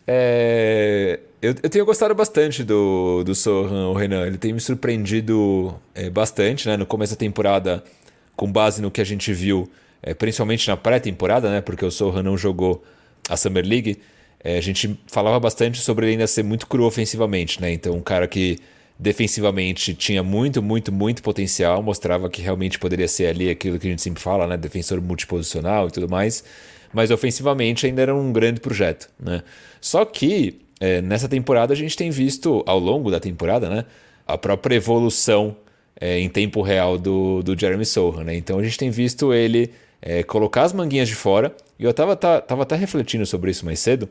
[0.06, 4.26] É, eu, eu, tenho gostado bastante do, do Sohan, o Renan.
[4.26, 7.84] Ele tem me surpreendido é, bastante né, no começo da temporada,
[8.36, 9.70] com base no que a gente viu,
[10.02, 12.82] é, principalmente na pré-temporada, né, porque o Sohan não jogou
[13.28, 13.98] a Summer League.
[14.42, 17.60] É, a gente falava bastante sobre ele ainda ser muito cru ofensivamente.
[17.60, 17.72] Né?
[17.72, 18.58] Então, um cara que
[18.98, 23.90] defensivamente tinha muito, muito, muito potencial, mostrava que realmente poderia ser ali aquilo que a
[23.90, 24.56] gente sempre fala, né?
[24.56, 26.44] defensor multiposicional e tudo mais
[26.94, 29.10] mas ofensivamente ainda era um grande projeto.
[29.18, 29.42] Né?
[29.80, 33.84] Só que é, nessa temporada a gente tem visto, ao longo da temporada, né,
[34.26, 35.56] a própria evolução
[36.00, 38.24] é, em tempo real do, do Jeremy Sohan.
[38.24, 38.36] Né?
[38.36, 42.14] Então a gente tem visto ele é, colocar as manguinhas de fora, e eu estava
[42.14, 44.08] tá, tava até refletindo sobre isso mais cedo.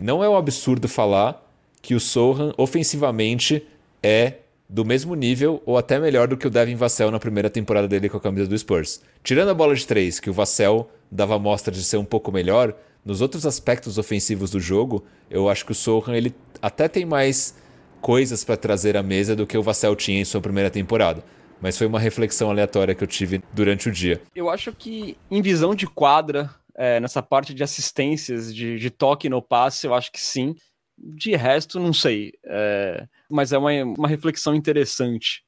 [0.00, 1.44] Não é um absurdo falar
[1.80, 3.66] que o Sohan ofensivamente
[4.02, 4.34] é
[4.72, 8.08] do mesmo nível ou até melhor do que o Devin Vassell na primeira temporada dele
[8.08, 9.02] com a camisa do Spurs.
[9.22, 12.74] Tirando a bola de três, que o Vassell dava mostra de ser um pouco melhor,
[13.04, 17.54] nos outros aspectos ofensivos do jogo, eu acho que o Sohan ele até tem mais
[18.00, 21.22] coisas para trazer à mesa do que o Vassell tinha em sua primeira temporada.
[21.60, 24.22] Mas foi uma reflexão aleatória que eu tive durante o dia.
[24.34, 29.28] Eu acho que em visão de quadra, é, nessa parte de assistências, de, de, toque
[29.28, 30.54] no passe, eu acho que sim.
[30.96, 32.32] De resto, não sei.
[32.46, 35.42] É, mas é uma, uma reflexão interessante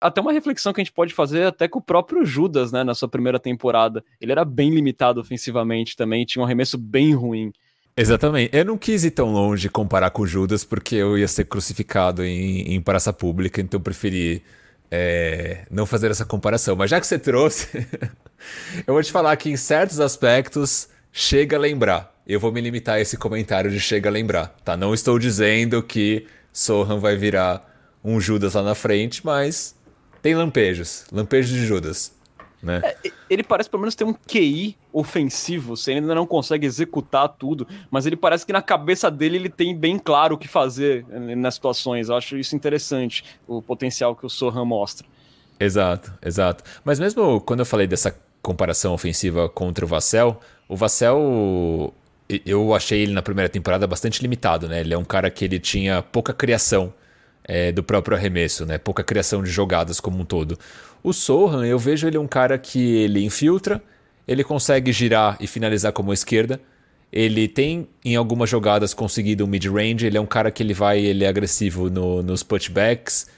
[0.00, 2.94] até uma reflexão que a gente pode fazer até com o próprio Judas, né, na
[2.94, 4.04] sua primeira temporada.
[4.20, 7.52] Ele era bem limitado ofensivamente também, tinha um arremesso bem ruim.
[7.96, 8.54] Exatamente.
[8.54, 12.74] Eu não quis ir tão longe comparar com Judas, porque eu ia ser crucificado em,
[12.74, 14.42] em praça pública, então eu preferi
[14.90, 16.76] é, não fazer essa comparação.
[16.76, 17.86] Mas já que você trouxe,
[18.86, 22.14] eu vou te falar que em certos aspectos chega a lembrar.
[22.26, 24.76] Eu vou me limitar a esse comentário de chega a lembrar, tá?
[24.76, 26.26] Não estou dizendo que
[26.56, 27.70] Sohan vai virar
[28.02, 29.76] um Judas lá na frente, mas
[30.22, 32.16] tem lampejos, lampejos de Judas.
[32.62, 32.80] Né?
[32.82, 37.68] É, ele parece pelo menos ter um QI ofensivo, você ainda não consegue executar tudo,
[37.90, 41.04] mas ele parece que na cabeça dele ele tem bem claro o que fazer
[41.36, 42.08] nas situações.
[42.08, 45.06] Eu acho isso interessante, o potencial que o Sohan mostra.
[45.60, 46.64] Exato, exato.
[46.82, 51.92] Mas mesmo quando eu falei dessa comparação ofensiva contra o Vassell, o Vassell
[52.44, 54.80] eu achei ele na primeira temporada bastante limitado, né?
[54.80, 56.92] Ele é um cara que ele tinha pouca criação
[57.44, 58.78] é, do próprio arremesso, né?
[58.78, 60.58] Pouca criação de jogadas como um todo.
[61.02, 63.80] O Sohan, eu vejo ele um cara que ele infiltra,
[64.26, 66.60] ele consegue girar e finalizar como esquerda.
[67.12, 70.98] Ele tem em algumas jogadas conseguido um mid-range, ele é um cara que ele vai,
[70.98, 73.28] ele é agressivo no, nos putbacks.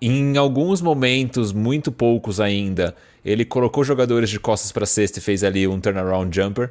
[0.00, 5.44] Em alguns momentos, muito poucos ainda, ele colocou jogadores de costas para cesta e fez
[5.44, 6.70] ali um turnaround jumper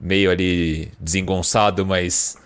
[0.00, 2.36] meio ali desengonçado, mas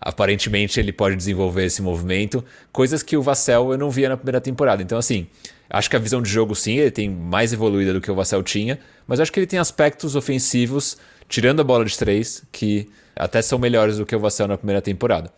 [0.00, 2.44] aparentemente ele pode desenvolver esse movimento.
[2.72, 4.82] Coisas que o Vassell eu não via na primeira temporada.
[4.82, 5.26] Então, assim,
[5.68, 8.42] acho que a visão de jogo sim, ele tem mais evoluída do que o Vassell
[8.42, 10.96] tinha, mas acho que ele tem aspectos ofensivos,
[11.28, 14.80] tirando a bola de três, que até são melhores do que o Vassell na primeira
[14.80, 15.30] temporada.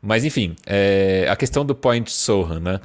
[0.00, 2.80] Mas enfim, é, a questão do Point Sohan, né?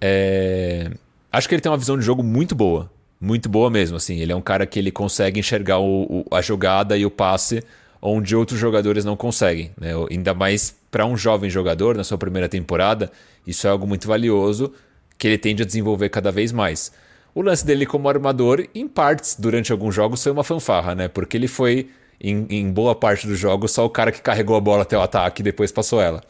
[0.00, 0.90] É,
[1.32, 4.18] acho que ele tem uma visão de jogo muito boa muito boa mesmo, assim.
[4.18, 7.62] Ele é um cara que ele consegue enxergar o, o, a jogada e o passe
[8.00, 9.92] onde outros jogadores não conseguem, né?
[10.10, 13.10] Ainda mais para um jovem jogador na sua primeira temporada,
[13.46, 14.72] isso é algo muito valioso
[15.18, 16.92] que ele tende a desenvolver cada vez mais.
[17.34, 21.08] O lance dele como armador, em partes, durante alguns jogos, foi uma fanfarra, né?
[21.08, 24.60] Porque ele foi, em, em boa parte dos jogos, só o cara que carregou a
[24.60, 26.22] bola até o ataque e depois passou ela.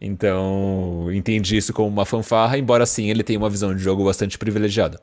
[0.00, 4.36] Então, entendi isso como uma fanfarra, embora sim ele tenha uma visão de jogo bastante
[4.36, 5.00] privilegiada.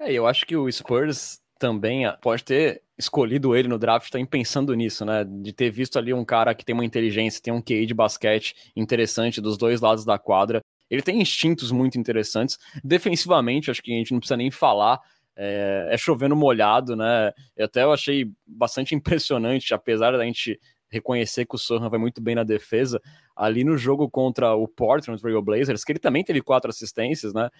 [0.00, 4.26] É, eu acho que o Spurs também ah, pode ter escolhido ele no draft também
[4.26, 5.24] pensando nisso, né?
[5.24, 8.54] De ter visto ali um cara que tem uma inteligência, tem um QI de basquete
[8.76, 10.60] interessante dos dois lados da quadra.
[10.88, 12.58] Ele tem instintos muito interessantes.
[12.82, 15.00] Defensivamente, acho que a gente não precisa nem falar.
[15.36, 17.32] É, é chovendo molhado, né?
[17.56, 20.58] Eu até eu achei bastante impressionante, apesar da gente
[20.90, 23.00] reconhecer que o Sohan vai muito bem na defesa,
[23.36, 27.50] ali no jogo contra o Portland Trail Blazers, que ele também teve quatro assistências, né?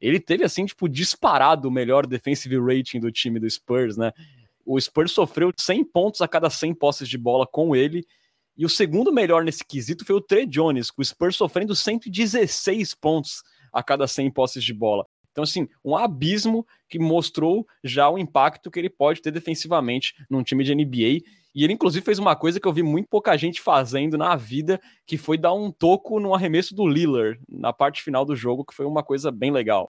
[0.00, 4.12] Ele teve, assim, tipo, disparado o melhor defensive rating do time do Spurs, né?
[4.64, 8.04] O Spurs sofreu 100 pontos a cada 100 posses de bola com ele.
[8.56, 12.94] E o segundo melhor nesse quesito foi o Trey Jones, com o Spurs sofrendo 116
[12.94, 15.06] pontos a cada 100 posses de bola.
[15.32, 20.42] Então, assim, um abismo que mostrou já o impacto que ele pode ter defensivamente num
[20.42, 21.24] time de NBA.
[21.54, 24.80] E ele, inclusive, fez uma coisa que eu vi muito pouca gente fazendo na vida,
[25.06, 28.74] que foi dar um toco no arremesso do Lillard na parte final do jogo, que
[28.74, 29.90] foi uma coisa bem legal.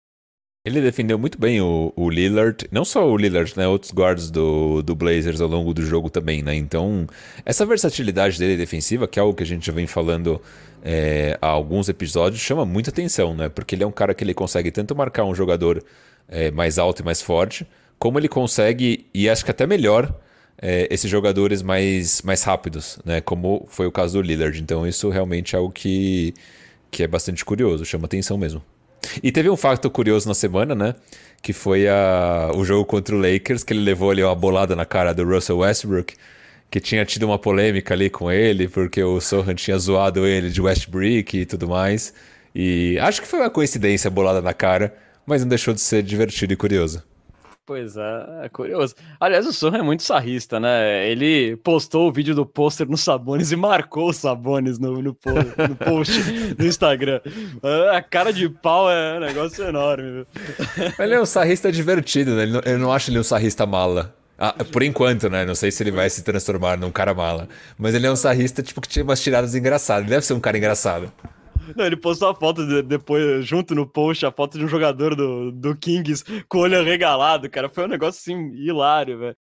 [0.65, 3.67] Ele defendeu muito bem o, o, Lillard, não só o Lillard, né?
[3.67, 6.55] Outros guards do, do Blazers ao longo do jogo também, né?
[6.55, 7.05] Então,
[7.45, 10.41] essa versatilidade dele defensiva, que é algo que a gente já vem falando
[10.83, 13.47] é, há alguns episódios, chama muita atenção, né?
[13.47, 15.83] Porque ele é um cara que ele consegue tanto marcar um jogador
[16.27, 17.65] é, mais alto e mais forte,
[17.99, 20.19] como ele consegue, e acho que até melhor,
[20.61, 23.21] é, esses jogadores mais, mais rápidos, né?
[23.21, 24.61] Como foi o caso do Lillard.
[24.61, 26.33] Então, isso realmente é algo que,
[26.89, 28.61] que é bastante curioso, chama atenção mesmo.
[29.21, 30.95] E teve um fato curioso na semana, né?
[31.41, 34.85] Que foi a, o jogo contra o Lakers, que ele levou ali uma bolada na
[34.85, 36.15] cara do Russell Westbrook,
[36.71, 40.61] que tinha tido uma polêmica ali com ele, porque o Sohan tinha zoado ele de
[40.61, 42.13] Westbrook e tudo mais.
[42.53, 46.53] E acho que foi uma coincidência bolada na cara, mas não deixou de ser divertido
[46.53, 47.03] e curioso.
[47.67, 48.93] Pois é, é curioso.
[49.19, 51.09] Aliás, o Sorra é muito sarrista, né?
[51.09, 55.17] Ele postou o vídeo do pôster no Sabones e marcou os Sabones no, no,
[55.67, 56.21] no post
[56.53, 57.19] do Instagram.
[57.91, 60.27] A cara de pau é um negócio enorme.
[60.99, 62.43] Ele é um sarrista divertido, né?
[62.43, 64.13] Ele eu não acho ele um sarrista mala.
[64.37, 65.43] Ah, por enquanto, né?
[65.43, 67.47] Não sei se ele vai se transformar num cara mala.
[67.79, 70.03] Mas ele é um sarrista, tipo, que tinha umas tiradas engraçadas.
[70.03, 71.11] Ele deve ser um cara engraçado.
[71.73, 75.15] Não, ele postou a foto de, depois, junto no post, a foto de um jogador
[75.15, 77.69] do, do Kings com o olho regalado, cara.
[77.69, 79.37] Foi um negócio assim hilário, velho.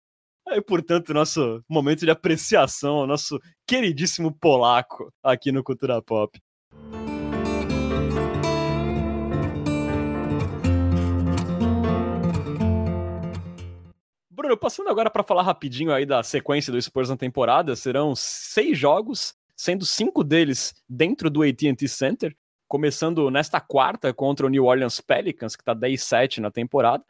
[0.49, 6.41] Aí, portanto, nosso momento de apreciação ao nosso queridíssimo polaco aqui no Cultura Pop.
[14.31, 18.79] Bruno, passando agora para falar rapidinho aí da sequência do Spurs na temporada, serão seis
[18.79, 22.35] jogos sendo cinco deles dentro do AT&T Center,
[22.69, 27.05] começando nesta quarta contra o New Orleans Pelicans, que está 10-7 na temporada.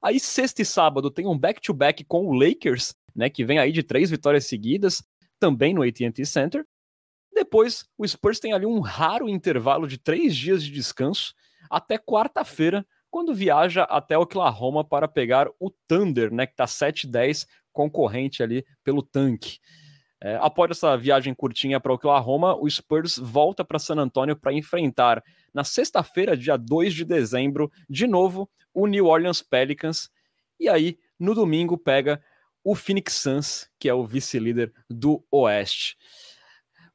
[0.00, 3.72] Aí sexta e sábado tem um back-to-back -back com o Lakers, né, que vem aí
[3.72, 5.02] de três vitórias seguidas,
[5.40, 6.64] também no AT&T Center.
[7.34, 11.34] Depois, o Spurs tem ali um raro intervalo de três dias de descanso
[11.68, 18.40] até quarta-feira, quando viaja até Oklahoma para pegar o Thunder, né, que está 7-10, concorrente
[18.40, 19.58] ali pelo tanque.
[20.20, 25.22] É, após essa viagem curtinha para Oklahoma, o Spurs volta para San Antonio para enfrentar
[25.54, 30.10] na sexta-feira, dia 2 de dezembro, de novo o New Orleans Pelicans.
[30.58, 32.22] E aí, no domingo, pega
[32.64, 35.96] o Phoenix Suns, que é o vice-líder do Oeste.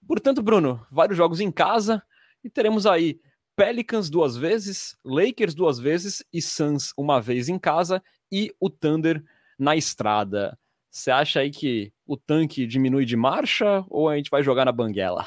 [0.06, 2.04] Portanto, Bruno, vários jogos em casa
[2.44, 3.22] e teremos aí
[3.56, 9.24] Pelicans duas vezes, Lakers duas vezes e Suns uma vez em casa e o Thunder
[9.58, 10.58] na estrada.
[10.90, 14.72] Você acha aí que o tanque diminui de marcha ou a gente vai jogar na
[14.72, 15.26] banguela?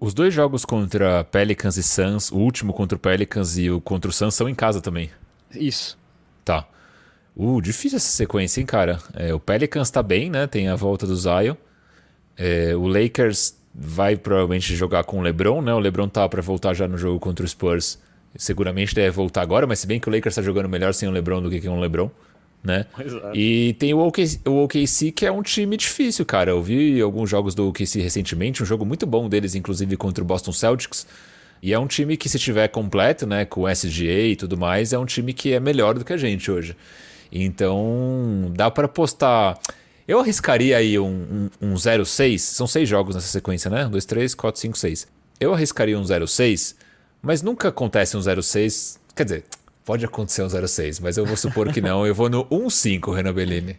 [0.00, 4.08] os dois jogos contra Pelicans e Suns, o último contra o Pelicans e o contra
[4.08, 5.10] o Suns são em casa também.
[5.52, 5.98] Isso.
[6.44, 6.66] Tá.
[7.34, 9.00] Uh, difícil essa sequência, hein, cara?
[9.14, 10.46] É, o Pelicans tá bem, né?
[10.46, 11.56] Tem a volta do Zion.
[12.36, 15.74] É, o Lakers vai provavelmente jogar com o LeBron, né?
[15.74, 17.98] O LeBron tá para voltar já no jogo contra o Spurs.
[18.36, 21.12] Seguramente deve voltar agora, mas se bem que o Lakers tá jogando melhor sem o
[21.12, 22.10] LeBron do que com o LeBron,
[22.62, 22.86] né?
[22.98, 23.36] Exato.
[23.36, 26.50] E tem o OKC, o OKC que é um time difícil, cara.
[26.50, 30.26] Eu vi alguns jogos do OKC recentemente, um jogo muito bom deles, inclusive contra o
[30.26, 31.06] Boston Celtics.
[31.62, 34.98] E é um time que, se tiver completo, né, com SGA e tudo mais, é
[34.98, 36.76] um time que é melhor do que a gente hoje.
[37.30, 39.58] Então, dá para postar.
[40.06, 42.38] Eu arriscaria aí um, um, um 0-6.
[42.38, 43.86] São seis jogos nessa sequência, né?
[43.86, 45.08] 1, 2, 3, 4, 5, 6.
[45.38, 46.74] Eu arriscaria um 0-6,
[47.22, 48.98] mas nunca acontece um 0-6.
[49.14, 49.44] Quer dizer,
[49.84, 52.06] pode acontecer um 0-6, mas eu vou supor que não.
[52.06, 53.78] Eu vou no 1-5, Renan Bellini.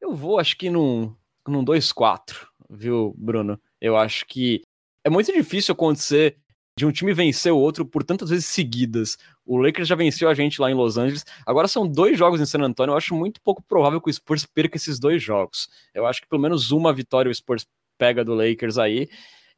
[0.00, 1.14] Eu vou, acho que num,
[1.46, 3.60] num 2-4, viu, Bruno?
[3.80, 4.62] Eu acho que
[5.04, 6.36] é muito difícil acontecer
[6.76, 9.18] de um time vencer o outro por tantas vezes seguidas.
[9.44, 11.24] O Lakers já venceu a gente lá em Los Angeles.
[11.44, 12.92] Agora são dois jogos em San Antonio.
[12.92, 15.68] Eu acho muito pouco provável que o Spurs perca esses dois jogos.
[15.94, 17.66] Eu acho que pelo menos uma vitória o Spurs
[17.98, 19.08] pega do Lakers aí.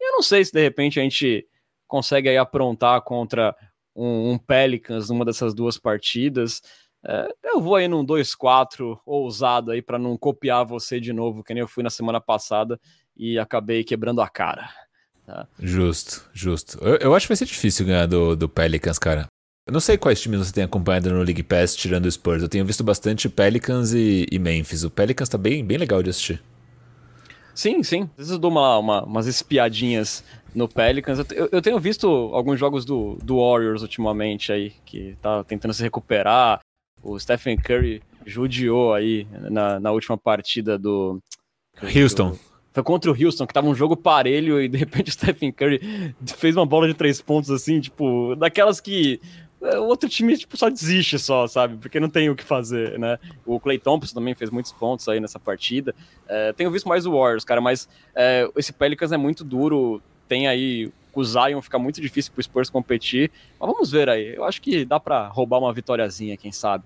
[0.01, 1.47] Eu não sei se de repente a gente
[1.87, 3.55] consegue aí aprontar contra
[3.95, 6.63] um, um Pelicans numa dessas duas partidas.
[7.05, 11.53] É, eu vou aí num 2-4 ousado aí para não copiar você de novo, que
[11.53, 12.81] nem eu fui na semana passada
[13.17, 14.69] e acabei quebrando a cara.
[15.27, 15.47] Tá?
[15.59, 16.79] Justo, justo.
[16.81, 19.27] Eu, eu, acho que vai ser difícil ganhar do, do Pelicans, cara.
[19.67, 22.43] Eu não sei quais times você tem acompanhado no League Pass, tirando o Spurs.
[22.43, 24.83] Eu tenho visto bastante Pelicans e, e Memphis.
[24.83, 26.43] O Pelicans tá bem, bem legal de assistir.
[27.55, 28.03] Sim, sim.
[28.13, 31.19] Às vezes eu dou uma, uma, umas espiadinhas no Pelicans.
[31.31, 35.83] Eu, eu, tenho visto alguns jogos do, do Warriors ultimamente aí, que tá tentando se
[35.83, 36.61] recuperar.
[37.03, 41.21] O Stephen Curry judiou aí na, na última partida do.
[41.83, 42.31] Houston.
[42.31, 45.53] Do, foi contra o Houston, que tava um jogo parelho e de repente o Stephen
[45.53, 49.21] Curry fez uma bola de três pontos assim, tipo, daquelas que
[49.63, 51.77] o outro time tipo, só desiste só, sabe?
[51.77, 53.19] Porque não tem o que fazer, né?
[53.47, 55.95] O Clay Thompson também fez muitos pontos aí nessa partida.
[56.29, 60.03] É, tenho visto mais o Warriors, cara, mas é, esse Pelicans é muito duro.
[60.27, 63.31] Tem aí o Zion, fica muito difícil pro Spurs competir.
[63.61, 64.35] Mas vamos ver aí.
[64.35, 66.85] Eu acho que dá para roubar uma vitóriazinha, quem sabe.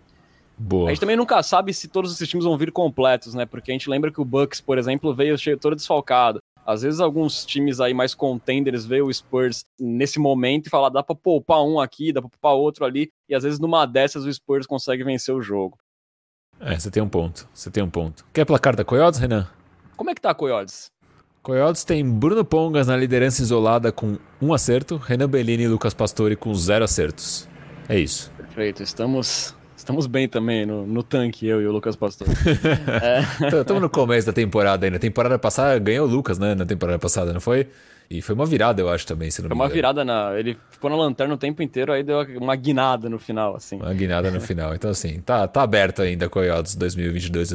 [0.58, 0.88] Boa.
[0.88, 3.44] A gente também nunca sabe se todos esses times vão vir completos, né?
[3.44, 6.40] Porque a gente lembra que o Bucks, por exemplo, veio cheio todo desfalcado.
[6.66, 11.02] Às vezes alguns times aí mais contenders vê o Spurs nesse momento e fala, dá
[11.02, 14.32] pra poupar um aqui, dá pra poupar outro ali, e às vezes numa dessas o
[14.32, 15.78] Spurs consegue vencer o jogo.
[16.58, 18.26] É, você tem um ponto, você tem um ponto.
[18.32, 19.46] Quer placar da Coyotes, Renan?
[19.96, 20.90] Como é que tá a Coyotes?
[21.42, 26.34] Coyotes tem Bruno Pongas na liderança isolada com um acerto, Renan Bellini e Lucas Pastore
[26.34, 27.48] com zero acertos.
[27.88, 28.32] É isso.
[28.32, 29.55] Perfeito, estamos
[29.86, 32.26] Estamos bem também no, no tanque, eu e o Lucas Pastor.
[32.26, 33.80] Estamos é.
[33.80, 34.98] no começo da temporada ainda.
[34.98, 36.56] Temporada passada ganhou o Lucas, né?
[36.56, 37.68] Na temporada passada, não foi?
[38.10, 40.36] E foi uma virada, eu acho, também, se não Foi uma virada na.
[40.36, 43.76] Ele ficou na lanterna o tempo inteiro, aí deu uma guinada no final, assim.
[43.76, 44.74] Uma guinada no final.
[44.74, 47.52] Então, assim, tá, tá aberto ainda Coyotes 2022,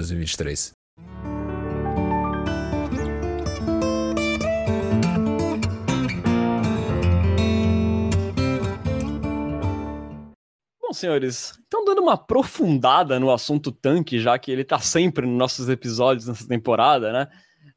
[10.91, 15.38] Bom, senhores, então dando uma aprofundada no assunto tanque, já que ele tá sempre nos
[15.38, 17.30] nossos episódios nessa temporada, né?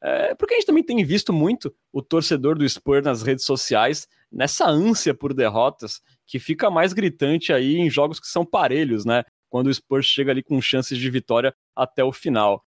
[0.03, 4.09] É, porque a gente também tem visto muito o torcedor do Spurs nas redes sociais
[4.33, 9.23] nessa ânsia por derrotas que fica mais gritante aí em jogos que são parelhos, né?
[9.49, 12.65] Quando o Spurs chega ali com chances de vitória até o final.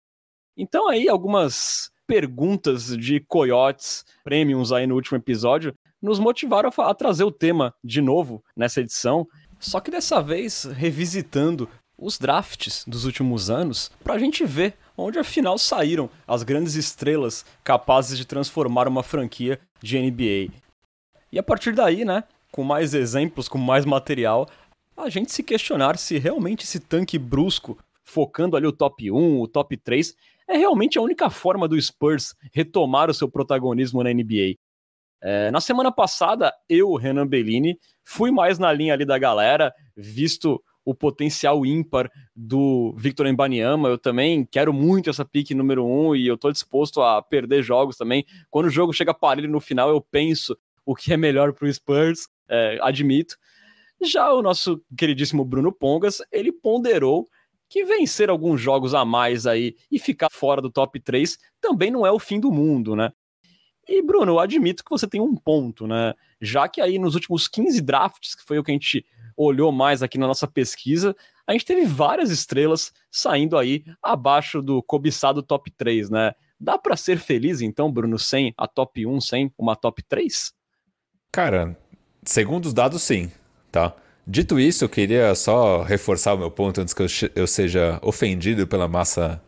[0.56, 7.24] Então aí algumas perguntas de coiotes premiums aí no último episódio nos motivaram a trazer
[7.24, 9.28] o tema de novo nessa edição
[9.66, 15.18] só que dessa vez revisitando os drafts dos últimos anos para a gente ver onde
[15.18, 20.54] afinal saíram as grandes estrelas capazes de transformar uma franquia de NBA.
[21.32, 24.48] E a partir daí, né, com mais exemplos, com mais material,
[24.96, 29.48] a gente se questionar se realmente esse tanque brusco, focando ali o top 1, o
[29.48, 30.16] top 3,
[30.48, 34.56] é realmente a única forma do Spurs retomar o seu protagonismo na NBA.
[35.28, 40.64] É, na semana passada, eu, Renan Bellini, fui mais na linha ali da galera, visto
[40.86, 43.90] o potencial ímpar do Victor Embanyama.
[43.90, 47.98] Eu também quero muito essa pique número um e eu tô disposto a perder jogos
[47.98, 48.24] também.
[48.52, 50.56] Quando o jogo chega parelho no final, eu penso
[50.86, 53.36] o que é melhor pro Spurs, é, admito.
[54.04, 57.28] Já o nosso queridíssimo Bruno Pongas, ele ponderou
[57.68, 62.06] que vencer alguns jogos a mais aí e ficar fora do top 3 também não
[62.06, 63.12] é o fim do mundo, né?
[63.88, 66.14] E, Bruno, eu admito que você tem um ponto, né?
[66.42, 69.06] Já que aí nos últimos 15 drafts, que foi o que a gente
[69.38, 71.16] olhou mais aqui na nossa pesquisa,
[71.46, 76.34] a gente teve várias estrelas saindo aí abaixo do cobiçado top 3, né?
[76.60, 80.54] Dá para ser feliz, então, Bruno, sem a top 1, sem uma top 3?
[81.32, 81.78] Cara,
[82.24, 83.30] segundo os dados, sim,
[83.72, 83.94] tá?
[84.26, 88.66] Dito isso, eu queria só reforçar o meu ponto antes que eu, eu seja ofendido
[88.66, 89.40] pela massa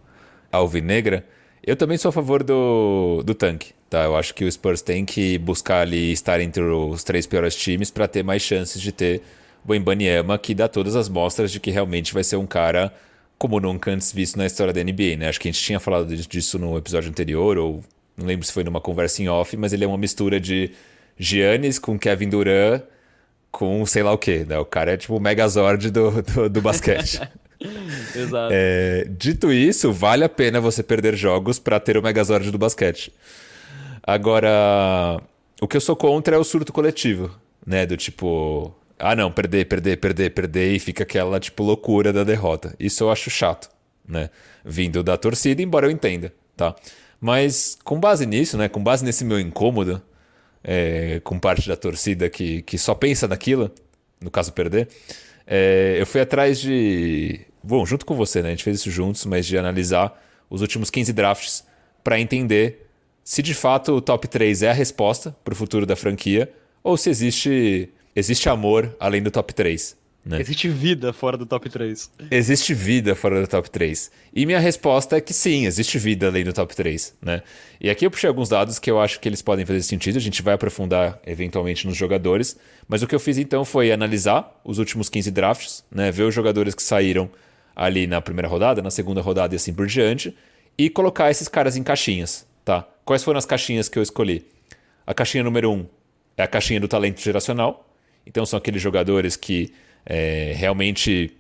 [0.51, 1.25] alvinegra.
[1.65, 4.03] Eu também sou a favor do, do tanque, tá?
[4.03, 7.91] Eu acho que o Spurs tem que buscar ali estar entre os três piores times
[7.91, 9.21] para ter mais chances de ter
[9.65, 12.93] o Embanyama, que dá todas as mostras de que realmente vai ser um cara
[13.37, 15.29] como nunca antes visto na história da NBA, né?
[15.29, 17.83] Acho que a gente tinha falado disso no episódio anterior, ou
[18.15, 20.71] não lembro se foi numa conversa em off, mas ele é uma mistura de
[21.17, 22.81] Giannis com Kevin Durant
[23.51, 24.57] com sei lá o que, né?
[24.57, 27.21] O cara é tipo o Megazord do, do, do basquete.
[28.15, 28.49] Exato.
[28.51, 33.11] É, dito isso, vale a pena você perder jogos para ter o Megazord do basquete.
[34.07, 35.21] Agora,
[35.61, 37.29] o que eu sou contra é o surto coletivo,
[37.65, 37.85] né?
[37.85, 42.73] Do tipo, ah não, perder, perder, perder, perder e fica aquela tipo loucura da derrota.
[42.79, 43.69] Isso eu acho chato,
[44.07, 44.29] né?
[44.63, 46.73] Vindo da torcida, embora eu entenda, tá?
[47.19, 48.69] Mas com base nisso, né?
[48.69, 50.01] Com base nesse meu incômodo,
[50.63, 53.69] é, com parte da torcida que, que só pensa naquilo,
[54.21, 54.87] no caso perder,
[55.45, 57.41] é, eu fui atrás de.
[57.61, 58.47] Bom, junto com você, né?
[58.47, 60.17] A gente fez isso juntos, mas de analisar
[60.49, 61.65] os últimos 15 drafts
[62.01, 62.86] para entender
[63.27, 66.49] se de fato o top 3 é a resposta para o futuro da franquia
[66.81, 69.97] ou se existe, existe amor além do top 3.
[70.23, 70.39] Né?
[70.39, 72.09] Existe vida fora do top 3.
[72.31, 74.09] Existe vida fora do top 3.
[74.33, 77.15] E minha resposta é que sim, existe vida além do top 3.
[77.21, 77.41] Né?
[77.81, 80.21] E aqui eu puxei alguns dados que eu acho que eles podem fazer sentido, a
[80.21, 82.55] gente vai aprofundar eventualmente nos jogadores.
[82.87, 86.13] Mas o que eu fiz então foi analisar os últimos 15 drafts, né?
[86.13, 87.29] ver os jogadores que saíram
[87.75, 90.33] ali na primeira rodada, na segunda rodada e assim por diante,
[90.77, 92.46] e colocar esses caras em caixinhas.
[92.67, 92.85] Tá?
[93.05, 94.45] Quais foram as caixinhas que eu escolhi?
[95.05, 95.85] A caixinha número 1 um
[96.35, 97.89] é a caixinha do talento geracional.
[98.25, 99.71] Então são aqueles jogadores que
[100.05, 101.31] é, realmente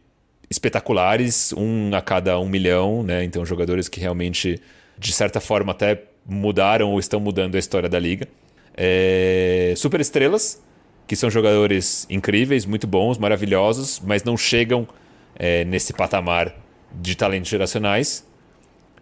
[0.49, 3.25] espetaculares, um a cada um milhão, né?
[3.25, 4.61] Então, jogadores que realmente,
[4.97, 8.25] de certa forma, até mudaram ou estão mudando a história da liga.
[8.73, 10.63] É, super estrelas,
[11.05, 14.87] que são jogadores incríveis, muito bons, maravilhosos, mas não chegam
[15.35, 16.55] é, nesse patamar
[16.89, 18.25] de talentos geracionais.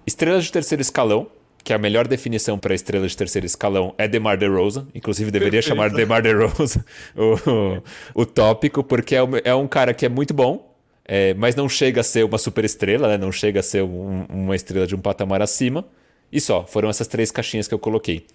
[0.07, 1.27] Estrelas de terceiro escalão,
[1.65, 4.87] que a melhor definição para estrela de terceiro escalão é DeMar DeRozan.
[4.93, 5.75] Inclusive, deveria Perfeito.
[5.75, 6.85] chamar DeMar DeRozan
[7.17, 10.71] o, o tópico, porque é, é um cara que é muito bom,
[11.03, 13.17] é, mas não chega a ser uma super estrela, né?
[13.17, 15.83] não chega a ser um, uma estrela de um patamar acima.
[16.31, 18.27] E só, foram essas três caixinhas que eu coloquei.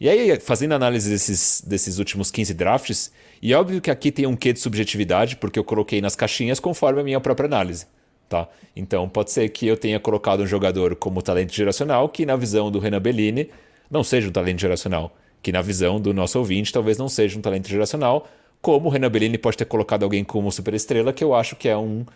[0.00, 3.12] E aí, fazendo análise desses, desses últimos 15 drafts,
[3.42, 7.02] e óbvio que aqui tem um quê de subjetividade, porque eu coloquei nas caixinhas conforme
[7.02, 7.86] a minha própria análise.
[8.30, 8.46] Tá?
[8.76, 12.70] Então pode ser que eu tenha colocado um jogador como talento geracional que na visão
[12.70, 13.50] do Renan Bellini
[13.90, 15.12] não seja um talento geracional,
[15.42, 18.28] que na visão do nosso ouvinte talvez não seja um talento geracional,
[18.62, 21.76] como o Renan Bellini pode ter colocado alguém como superestrela que eu acho que é
[21.76, 22.06] um,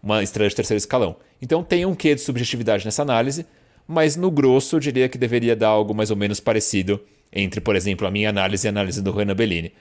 [0.00, 1.16] uma estrela de terceiro escalão.
[1.42, 3.44] Então tem um quê de subjetividade nessa análise,
[3.88, 7.00] mas no grosso eu diria que deveria dar algo mais ou menos parecido
[7.32, 9.72] entre, por exemplo, a minha análise e a análise do Renan Bellini.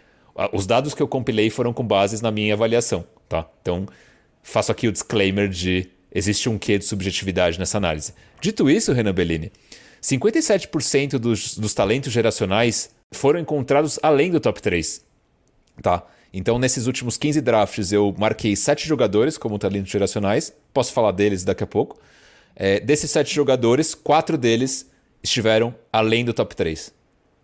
[0.51, 3.47] Os dados que eu compilei foram com bases na minha avaliação, tá?
[3.61, 3.86] Então
[4.45, 8.13] faço aqui o disclaimer de existe um quê de subjetividade nessa análise.
[8.39, 9.51] Dito isso, Renan Bellini,
[10.01, 15.03] 57% dos, dos talentos geracionais foram encontrados além do top 3.
[15.81, 16.05] Tá?
[16.31, 20.53] Então, nesses últimos 15 drafts, eu marquei 7 jogadores como talentos geracionais.
[20.73, 21.99] Posso falar deles daqui a pouco.
[22.55, 24.89] É, desses 7 jogadores, 4 deles
[25.23, 26.93] estiveram além do top 3.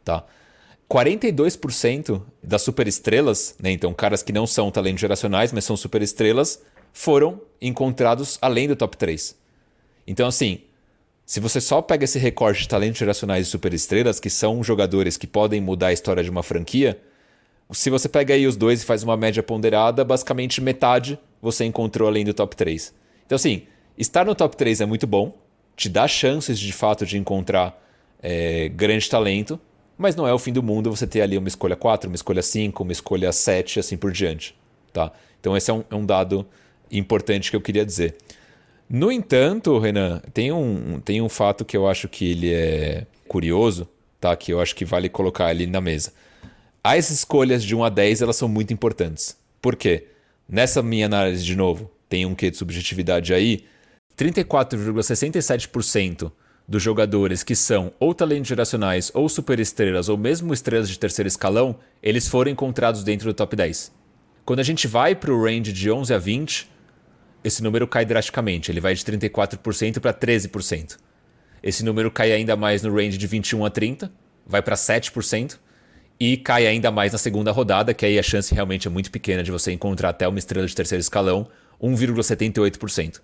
[0.06, 0.24] Tá?
[0.90, 6.62] 42% das superestrelas, né, então caras que não são talentos geracionais, mas são superestrelas,
[6.94, 9.38] foram encontrados além do top 3.
[10.08, 10.62] Então, assim,
[11.26, 15.28] se você só pega esse recorte de talentos geracionais e superestrelas, que são jogadores que
[15.28, 17.00] podem mudar a história de uma franquia,
[17.72, 22.08] se você pega aí os dois e faz uma média ponderada, basicamente metade você encontrou
[22.08, 22.94] além do top 3.
[23.26, 23.64] Então, assim,
[23.98, 25.34] estar no top 3 é muito bom,
[25.76, 27.82] te dá chances de fato de encontrar
[28.22, 29.60] é, grande talento,
[29.98, 32.42] mas não é o fim do mundo você ter ali uma escolha 4, uma escolha
[32.42, 34.56] 5, uma escolha 7, assim por diante.
[34.92, 35.12] Tá?
[35.40, 36.46] Então, esse é um, é um dado
[36.92, 38.16] importante que eu queria dizer.
[38.90, 43.88] No entanto, Renan, tem um, tem um fato que eu acho que ele é curioso,
[44.20, 44.36] tá?
[44.36, 46.12] que eu acho que vale colocar ali na mesa.
[46.84, 49.38] As escolhas de 1 a 10 elas são muito importantes.
[49.62, 50.08] Por quê?
[50.50, 53.64] Nessa minha análise, de novo, tem um quê de subjetividade aí.
[54.18, 56.32] 34,67%
[56.68, 61.78] dos jogadores que são ou talentos geracionais, ou superestrelas, ou mesmo estrelas de terceiro escalão,
[62.04, 63.92] eles foram encontrados dentro do top 10.
[64.44, 66.70] Quando a gente vai para o range de 11 a 20,
[67.44, 68.72] esse número cai drasticamente.
[68.72, 70.98] Ele vai de 34% para 13%.
[71.64, 74.12] Esse número cai ainda mais no range de 21 a 30,
[74.46, 75.58] vai para 7%
[76.20, 79.44] e cai ainda mais na segunda rodada, que aí a chance realmente é muito pequena
[79.44, 81.48] de você encontrar até uma estrela de terceiro escalão,
[81.82, 83.22] 1,78%.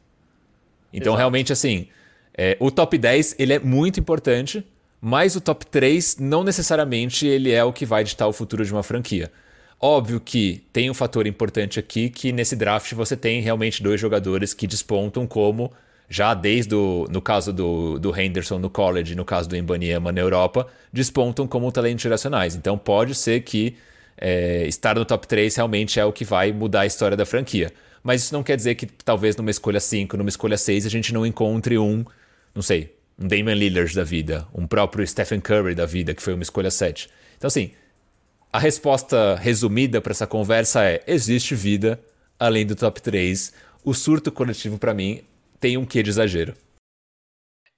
[0.93, 1.17] Então, Exato.
[1.17, 1.87] realmente, assim,
[2.35, 4.65] é, o top 10 ele é muito importante,
[5.01, 8.71] mas o top 3 não necessariamente ele é o que vai ditar o futuro de
[8.71, 9.31] uma franquia.
[9.79, 14.53] Óbvio que tem um fator importante aqui que nesse draft você tem realmente dois jogadores
[14.53, 15.71] que despontam como
[16.09, 20.21] já desde o, no caso do, do Henderson no college, no caso do Embanyama na
[20.21, 22.55] Europa, despontam como talentos geracionais.
[22.55, 23.75] Então pode ser que
[24.17, 27.71] é, estar no top 3 realmente é o que vai mudar a história da franquia.
[28.01, 31.13] Mas isso não quer dizer que talvez numa escolha 5, numa escolha 6, a gente
[31.13, 32.05] não encontre um,
[32.55, 36.33] não sei, um Damian Lillard da vida, um próprio Stephen Curry da vida, que foi
[36.33, 37.09] uma escolha 7.
[37.37, 37.71] Então, assim,
[38.51, 41.99] a resposta resumida para essa conversa é: existe vida
[42.39, 43.53] além do top 3.
[43.83, 45.23] O surto coletivo, para mim,
[45.59, 46.55] tem um quê de exagero.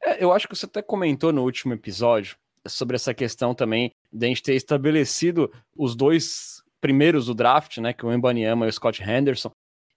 [0.03, 4.25] É, eu acho que você até comentou no último episódio sobre essa questão também de
[4.25, 8.69] a gente ter estabelecido os dois primeiros do draft, né, que é o Embanyama e
[8.69, 9.51] o Scott Henderson,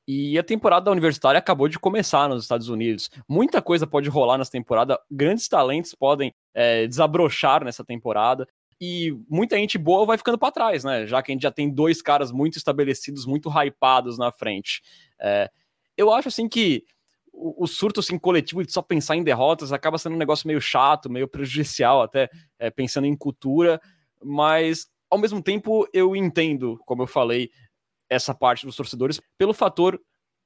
[0.06, 3.08] e a temporada universitária acabou de começar nos Estados Unidos.
[3.28, 8.46] Muita coisa pode rolar nessa temporada, grandes talentos podem é, desabrochar nessa temporada,
[8.84, 11.06] e muita gente boa vai ficando para trás, né?
[11.06, 14.82] Já que a gente já tem dois caras muito estabelecidos, muito hypados na frente.
[15.20, 15.48] É,
[15.96, 16.84] eu acho assim que
[17.32, 20.60] o, o, surto assim, coletivo de só pensar em derrotas acaba sendo um negócio meio
[20.60, 22.28] chato, meio prejudicial, até
[22.58, 23.80] é, pensando em cultura,
[24.20, 27.50] mas ao mesmo tempo eu entendo, como eu falei,
[28.10, 29.96] essa parte dos torcedores pelo fator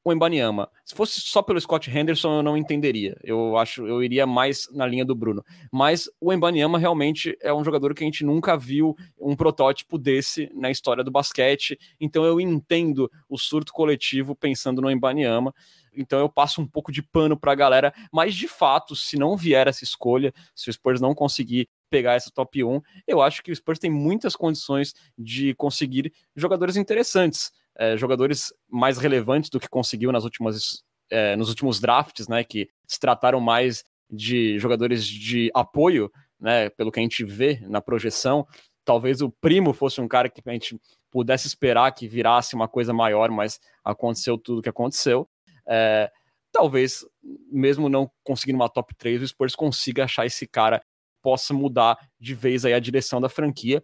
[0.08, 0.70] o Embanyama.
[0.84, 3.16] Se fosse só pelo Scott Henderson, eu não entenderia.
[3.24, 5.44] Eu acho, eu iria mais na linha do Bruno.
[5.72, 10.48] Mas o Embanyama realmente é um jogador que a gente nunca viu um protótipo desse
[10.54, 11.76] na história do basquete.
[12.00, 15.52] Então eu entendo o surto coletivo pensando no Embanyama
[15.96, 19.36] então eu passo um pouco de pano para a galera, mas de fato, se não
[19.36, 23.50] vier essa escolha, se o Spurs não conseguir pegar essa top 1, eu acho que
[23.50, 29.68] o Spurs tem muitas condições de conseguir jogadores interessantes, é, jogadores mais relevantes do que
[29.68, 35.50] conseguiu nas últimas, é, nos últimos drafts, né, que se trataram mais de jogadores de
[35.54, 36.10] apoio,
[36.40, 38.46] né, pelo que a gente vê na projeção.
[38.84, 40.78] Talvez o primo fosse um cara que a gente
[41.10, 45.28] pudesse esperar que virasse uma coisa maior, mas aconteceu tudo o que aconteceu.
[45.66, 46.10] É,
[46.52, 47.04] talvez,
[47.50, 50.82] mesmo não conseguindo uma top 3, o Spurs consiga achar esse cara
[51.22, 53.82] possa mudar de vez aí a direção da franquia.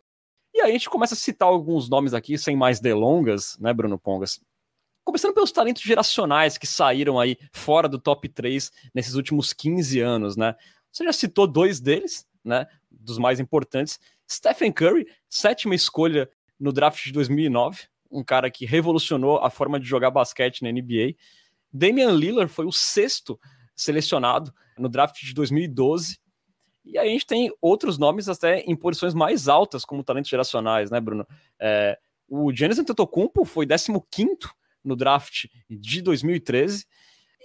[0.62, 4.40] Aí a gente começa a citar alguns nomes aqui, sem mais delongas, né, Bruno Pongas?
[5.04, 10.36] Começando pelos talentos geracionais que saíram aí fora do top 3 nesses últimos 15 anos,
[10.36, 10.54] né?
[10.92, 12.66] Você já citou dois deles, né?
[12.88, 13.98] Dos mais importantes.
[14.30, 19.86] Stephen Curry, sétima escolha no draft de 2009, um cara que revolucionou a forma de
[19.86, 21.16] jogar basquete na NBA.
[21.72, 23.40] Damian Lillard foi o sexto
[23.74, 26.20] selecionado no draft de 2012.
[26.84, 30.90] E aí a gente tem outros nomes até em posições mais altas como talentos geracionais,
[30.90, 31.26] né, Bruno?
[31.58, 34.50] É, o Giannis Antetokounmpo foi 15º
[34.84, 36.86] no draft de 2013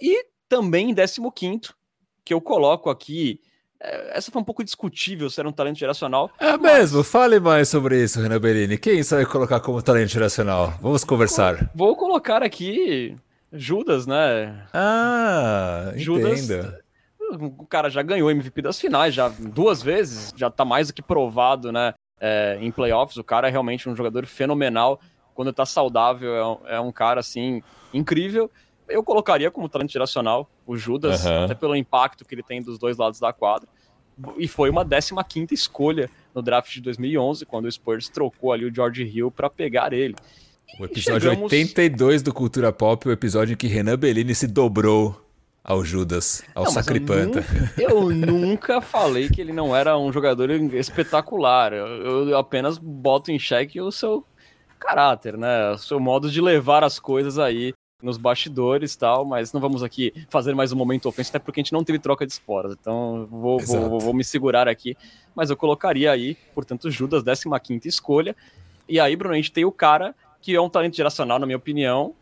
[0.00, 1.72] e também 15º,
[2.24, 3.40] que eu coloco aqui
[3.80, 6.30] é, essa foi um pouco discutível se era um talento geracional.
[6.38, 6.62] É mas...
[6.62, 7.04] mesmo?
[7.04, 8.76] Fale mais sobre isso, Renan Bellini.
[8.76, 10.74] Quem você vai colocar como talento geracional?
[10.80, 11.70] Vamos conversar.
[11.74, 13.16] Vou colocar aqui
[13.52, 14.66] Judas, né?
[14.74, 16.74] Ah, Judas, entendo.
[17.30, 21.02] O cara já ganhou MVP das finais, já duas vezes, já tá mais do que
[21.02, 21.94] provado, né?
[22.20, 25.00] É, em playoffs, o cara é realmente um jogador fenomenal.
[25.34, 27.62] Quando tá saudável, é um, é um cara assim
[27.92, 28.50] incrível.
[28.88, 31.44] Eu colocaria como talento geracional o Judas, uhum.
[31.44, 33.68] até pelo impacto que ele tem dos dois lados da quadra.
[34.36, 38.74] E foi uma 15 escolha no draft de 2011, quando o Spurs trocou ali o
[38.74, 40.16] George Hill para pegar ele.
[40.78, 41.52] O episódio chegamos...
[41.52, 45.27] 82 do Cultura Pop, o episódio em que Renan Bellini se dobrou
[45.68, 47.44] ao Judas, ao não, Sacripanta.
[47.76, 51.74] Eu nunca, eu nunca, falei que ele não era um jogador espetacular.
[51.74, 54.24] Eu, eu, apenas boto em xeque o seu
[54.78, 55.72] caráter, né?
[55.72, 59.82] O seu modo de levar as coisas aí nos bastidores e tal, mas não vamos
[59.82, 62.74] aqui fazer mais um momento ofensivo, até porque a gente não teve troca de esporas.
[62.80, 64.96] Então vou, vou, vou, vou me segurar aqui,
[65.34, 68.34] mas eu colocaria aí, portanto, Judas, 15 escolha.
[68.88, 71.58] E aí, Bruno, a gente tem o cara que é um talento geracional, na minha
[71.58, 72.14] opinião,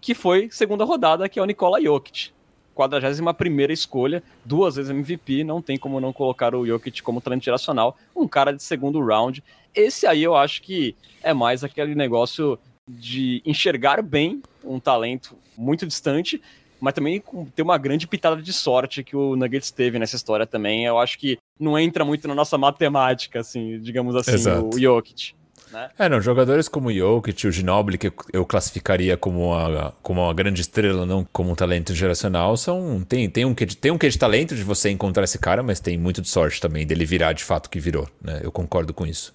[0.00, 2.32] que foi segunda rodada, que é o Nikola Jokic.
[2.74, 7.96] 41 escolha, duas vezes MVP, não tem como não colocar o Jokic como talento geracional,
[8.14, 9.42] um cara de segundo round.
[9.74, 12.58] Esse aí eu acho que é mais aquele negócio
[12.88, 16.40] de enxergar bem um talento muito distante,
[16.80, 17.22] mas também
[17.54, 20.84] ter uma grande pitada de sorte que o Nuggets teve nessa história também.
[20.84, 24.68] Eu acho que não entra muito na nossa matemática, assim, digamos assim, Exato.
[24.74, 25.34] o Jokic.
[25.74, 25.90] Né?
[25.98, 30.32] É, não, jogadores como o Jokic, o Ginobili, que eu classificaria como uma, como uma
[30.32, 34.18] grande estrela, não como um talento geracional, são tem, tem, um tem um que de
[34.18, 37.42] talento de você encontrar esse cara, mas tem muito de sorte também dele virar de
[37.42, 38.40] fato que virou, né?
[38.42, 39.34] Eu concordo com isso.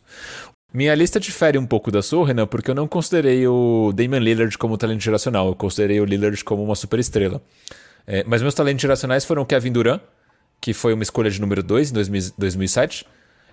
[0.74, 4.56] Minha lista difere um pouco da sua, Renan, porque eu não considerei o Damian Lillard
[4.58, 7.42] como talento geracional, eu considerei o Lillard como uma super estrela.
[8.08, 10.02] É, mas meus talentos geracionais foram o Kevin Durant,
[10.62, 11.94] que foi uma escolha de número 2 em
[12.38, 13.06] 2007,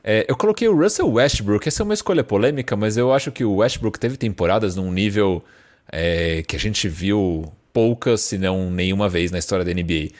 [0.08, 1.66] é, eu coloquei o Russell Westbrook.
[1.66, 5.42] Essa é uma escolha polêmica, mas eu acho que o Westbrook teve temporadas num nível
[5.90, 10.10] é, que a gente viu poucas, se não nenhuma vez na história da NBA.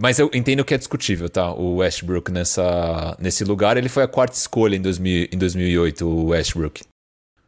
[0.00, 1.52] Mas eu entendo que é discutível, tá?
[1.52, 3.76] O Westbrook nessa, nesse lugar.
[3.76, 6.82] Ele foi a quarta escolha em, 2000, em 2008, o Westbrook.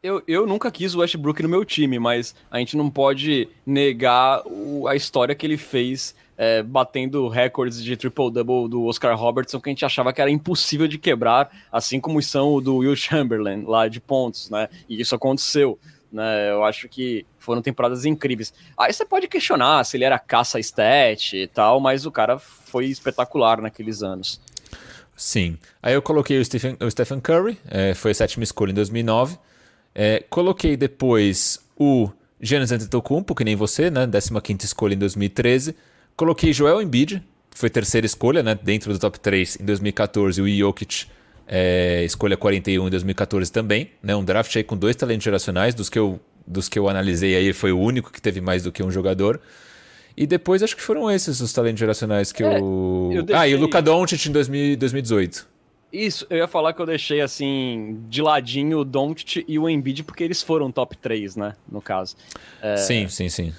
[0.03, 4.43] Eu, eu nunca quis o Westbrook no meu time, mas a gente não pode negar
[4.45, 9.69] o, a história que ele fez é, batendo recordes de triple-double do Oscar Robertson que
[9.69, 13.65] a gente achava que era impossível de quebrar, assim como são o do Will Chamberlain,
[13.65, 14.69] lá de pontos, né?
[14.89, 15.79] E isso aconteceu.
[16.13, 18.55] Né, eu acho que foram temporadas incríveis.
[18.79, 22.87] Aí você pode questionar se ele era caça stat e tal, mas o cara foi
[22.87, 24.41] espetacular naqueles anos.
[25.17, 25.59] Sim.
[25.83, 29.37] Aí eu coloquei o Stephen, o Stephen Curry, é, foi a sétima escolha em 2009.
[29.93, 32.09] É, coloquei depois o
[32.41, 34.07] Giannis Antetokounmpo, que nem você, né?
[34.07, 35.75] 15 escolha em 2013.
[36.17, 38.59] Coloquei Joel Embiid, que foi terceira escolha, né?
[38.61, 41.07] Dentro do top 3 em 2014, o Jokic,
[41.47, 44.15] é, escolha 41 em 2014 também, né?
[44.15, 47.53] Um draft aí com dois talentos geracionais, dos que eu, dos que eu analisei aí,
[47.53, 49.41] foi o único que teve mais do que um jogador.
[50.17, 53.11] E depois acho que foram esses os talentos geracionais que é, eu...
[53.13, 53.43] eu deixei...
[53.43, 55.55] Ah, e o Luca Doncic em 2000, 2018.
[55.93, 60.03] Isso, eu ia falar que eu deixei assim, de ladinho o Doncic e o Embiid,
[60.03, 61.55] porque eles foram top 3, né?
[61.71, 62.17] No caso.
[62.61, 62.77] É...
[62.77, 63.53] Sim, sim, sim.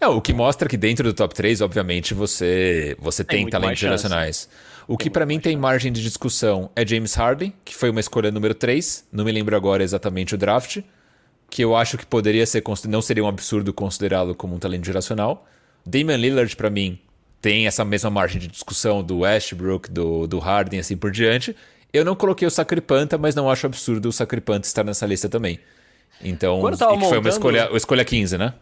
[0.00, 3.78] Não, o que mostra que dentro do top 3, obviamente, você, você tem, tem talentos
[3.78, 4.48] geracionais.
[4.88, 8.00] O tem que para mim tem margem de discussão é James Harden, que foi uma
[8.00, 10.78] escolha número 3, não me lembro agora exatamente o draft,
[11.50, 15.46] que eu acho que poderia ser, não seria um absurdo considerá-lo como um talento geracional.
[15.84, 16.98] Damian Lillard, para mim,
[17.40, 21.54] tem essa mesma margem de discussão do Westbrook, do, do Harden, assim por diante.
[21.92, 25.58] Eu não coloquei o Sacripanta, mas não acho absurdo o Sacripanta estar nessa lista também.
[26.22, 27.04] Então, que montando...
[27.06, 28.54] foi uma escolha, uma escolha 15, né?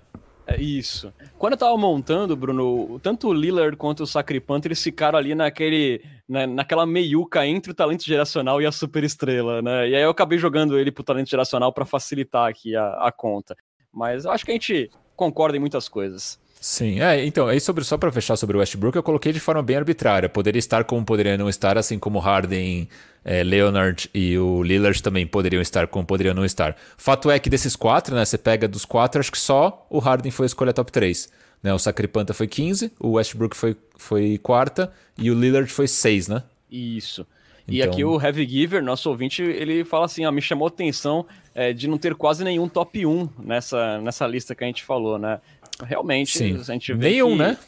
[0.47, 1.13] É isso.
[1.39, 6.03] Quando eu tava montando, Bruno, tanto o Lillard quanto o Sacripanta, eles ficaram ali naquele,
[6.29, 9.89] na, naquela meiuca entre o talento geracional e a superestrela, né?
[9.89, 13.57] E aí eu acabei jogando ele pro talento geracional para facilitar aqui a, a conta.
[13.91, 16.39] Mas eu acho que a gente concorda em muitas coisas.
[16.67, 19.63] Sim, é, então, aí sobre, só para fechar sobre o Westbrook, eu coloquei de forma
[19.63, 20.31] bem arbitrária.
[20.31, 22.89] Poderia estar como poderia não estar, assim como Harden,
[23.23, 26.75] é, Leonard e o Lillard também poderiam estar como poderiam não estar.
[26.97, 30.33] Fato é que desses quatro, né, você pega dos quatro, acho que só o Harden
[30.33, 31.31] foi a escolha top 3.
[31.63, 31.75] Né?
[31.75, 36.45] O Sacripanta foi 15, o Westbrook foi, foi quarta e o Lillard foi 6, né?
[36.71, 37.27] Isso.
[37.67, 37.93] E então...
[37.93, 41.73] aqui o Heavy Giver, nosso ouvinte, ele fala assim: ah, me chamou a atenção é,
[41.73, 45.41] de não ter quase nenhum top 1 nessa, nessa lista que a gente falou, né?
[45.83, 46.61] Realmente, Sim.
[46.61, 47.37] a gente vê Nenhum, que...
[47.37, 47.59] né?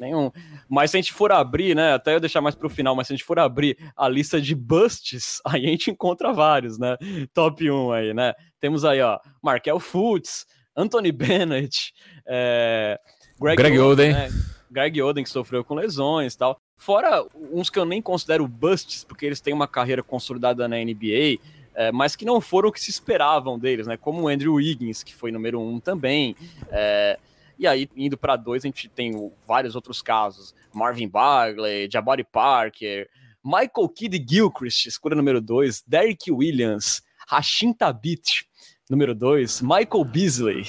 [0.00, 0.32] Nenhum.
[0.66, 1.92] Mas se a gente for abrir, né?
[1.92, 4.54] Até eu deixar mais pro final, mas se a gente for abrir a lista de
[4.54, 6.96] busts, aí a gente encontra vários, né?
[7.34, 8.32] Top 1 aí, né?
[8.58, 11.92] Temos aí, ó, Markel Fultz, Anthony Bennett,
[12.26, 12.98] é...
[13.38, 14.12] Greg, Greg Oden.
[14.12, 14.28] Né?
[14.70, 16.60] Greg Oden, que sofreu com lesões e tal.
[16.76, 21.38] Fora uns que eu nem considero busts, porque eles têm uma carreira consolidada na NBA,
[21.74, 23.96] é, mas que não foram o que se esperavam deles, né?
[23.96, 26.34] Como o Andrew Wiggins, que foi número um também.
[26.70, 27.18] É,
[27.60, 33.06] e aí, indo para dois, a gente tem vários outros casos: Marvin Bagley, Jabari Parker,
[33.44, 38.46] Michael Kidd Gilchrist, escolha número dois, Derrick Williams, Rashim Tabit,
[38.88, 40.68] número dois, Michael Beasley.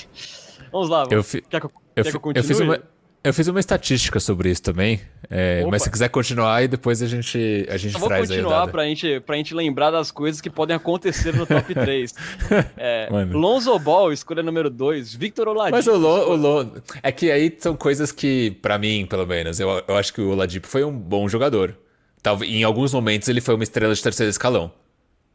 [0.69, 1.41] Vamos lá, eu fi...
[1.41, 2.77] quer que eu, eu, quer que eu, eu fiz uma
[3.23, 4.99] eu fiz uma estatística sobre isso também,
[5.29, 8.67] é, mas se quiser continuar aí depois a gente a gente Só traz vou continuar
[8.67, 12.15] para gente pra gente lembrar das coisas que podem acontecer no top 3.
[12.77, 15.77] é, Lonzo Ball, escolha número 2, Victor Oladipo.
[15.77, 19.59] Mas o, Lo, o Lo, é que aí são coisas que para mim, pelo menos,
[19.59, 21.77] eu, eu acho que o Oladipo foi um bom jogador.
[22.23, 24.71] Talvez em alguns momentos ele foi uma estrela de terceiro escalão.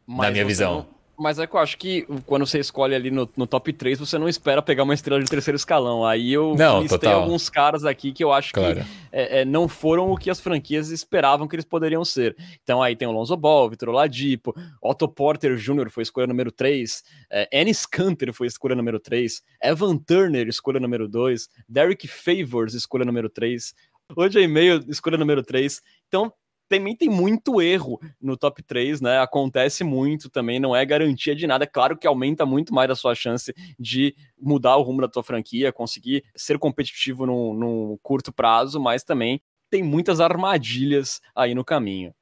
[0.06, 0.86] Mas na minha visão.
[0.88, 3.98] Não mas é que eu acho que quando você escolhe ali no, no, top 3,
[3.98, 6.04] você não espera pegar uma estrela de terceiro escalão.
[6.04, 7.22] Aí eu não, listei total.
[7.22, 8.76] alguns caras aqui que eu acho claro.
[8.76, 12.36] que é, é, não foram o que as franquias esperavam que eles poderiam ser.
[12.62, 15.90] Então aí tem o Lonzo Ball, Vitor Oladipo, Otto Porter Jr.
[15.90, 21.08] foi escolha número 3, é, Ennis Canter foi escolha número 3, Evan Turner, escolha número
[21.08, 23.74] 2, Derek Favors, escolha número 3,
[24.14, 25.82] OJ Mayo, escolha número 3.
[26.06, 26.32] Então
[26.68, 29.18] também tem muito erro no top 3, né?
[29.20, 31.64] Acontece muito também, não é garantia de nada.
[31.64, 35.22] É claro que aumenta muito mais a sua chance de mudar o rumo da tua
[35.22, 39.40] franquia, conseguir ser competitivo no, no curto prazo, mas também
[39.70, 42.14] tem muitas armadilhas aí no caminho.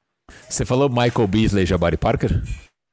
[0.49, 2.41] Você falou Michael Beasley e Jabari Parker?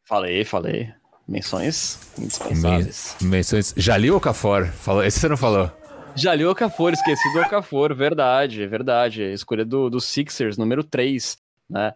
[0.04, 0.92] Falei, falei.
[1.26, 3.16] menções indispensáveis.
[3.20, 3.74] Men menções.
[3.76, 5.70] Jalil Okafor, falou, esse você não falou.
[6.14, 9.22] Jalil Okafor, esqueci do Okafor, verdade, verdade.
[9.22, 11.38] Escolha do, do Sixers, número 3,
[11.68, 11.92] né?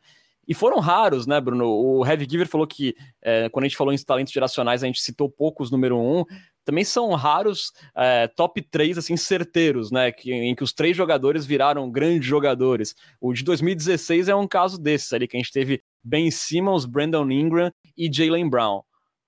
[0.49, 1.67] E foram raros, né, Bruno?
[1.67, 5.01] O Heavy Giver falou que é, quando a gente falou em talentos geracionais, a gente
[5.01, 6.25] citou poucos número 1.
[6.65, 10.13] Também são raros é, top 3, assim, certeiros, né?
[10.13, 12.95] Que, em que os três jogadores viraram grandes jogadores.
[13.21, 17.29] O de 2016 é um caso desses ali, que a gente teve Ben Simmons, Brandon
[17.29, 18.83] Ingram e Jalen Brown.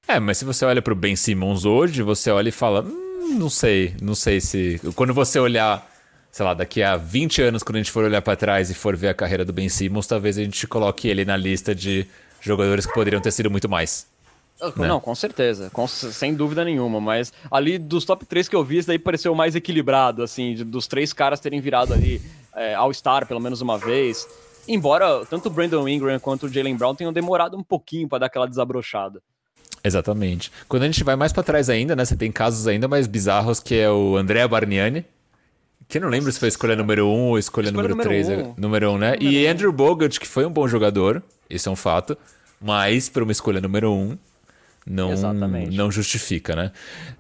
[0.07, 3.36] É, mas se você olha para o Ben Simmons hoje, você olha e fala, hum,
[3.39, 4.80] não sei, não sei se...
[4.95, 5.86] Quando você olhar
[6.31, 8.97] sei lá, daqui a 20 anos, quando a gente for olhar para trás e for
[8.97, 12.07] ver a carreira do Ben Simmons, talvez a gente coloque ele na lista de
[12.41, 14.07] jogadores que poderiam ter sido muito mais.
[14.76, 14.89] Né?
[14.89, 18.79] Não, com certeza, com, sem dúvida nenhuma, mas ali dos top 3 que eu vi,
[18.79, 22.20] esse daí pareceu mais equilibrado, assim, de, dos três caras terem virado ali
[22.55, 24.26] é, All-Star pelo menos uma vez.
[24.66, 28.26] Embora tanto o Brandon Ingram quanto o Jalen Brown tenham demorado um pouquinho para dar
[28.26, 29.22] aquela desabrochada.
[29.83, 30.51] Exatamente.
[30.68, 33.61] Quando a gente vai mais para trás ainda, né, você tem casos ainda mais bizarros
[33.61, 35.07] que é o Andrea Barniani,
[35.89, 38.28] que eu não lembro se foi escolha número 1 um, ou escolha, escolha número 3.
[38.28, 38.55] Um.
[38.57, 39.11] Número 1, um, né?
[39.12, 39.51] Número e um.
[39.51, 42.16] Andrew Bogut, que foi um bom jogador, isso é um fato,
[42.61, 44.18] mas para uma escolha número 1, um,
[44.86, 45.11] não,
[45.72, 46.72] não justifica, né?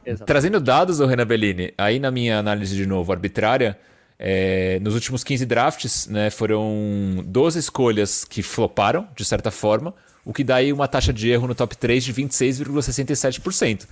[0.04, 0.26] Exatamente.
[0.26, 3.78] Trazendo dados, Renan Bellini, aí na minha análise de novo arbitrária,
[4.18, 9.94] é, nos últimos 15 drafts, né, foram 12 escolhas que floparam, de certa forma,
[10.24, 13.86] o que dá aí uma taxa de erro no top 3 de 26,67%.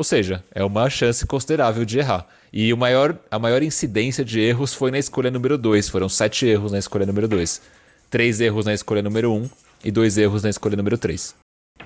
[0.00, 2.26] Ou seja, é uma chance considerável de errar.
[2.50, 5.90] E o maior, a maior incidência de erros foi na escolha número 2.
[5.90, 7.60] Foram sete erros na escolha número 2.
[8.08, 9.50] Três erros na escolha número 1 um,
[9.84, 11.34] e dois erros na escolha número 3.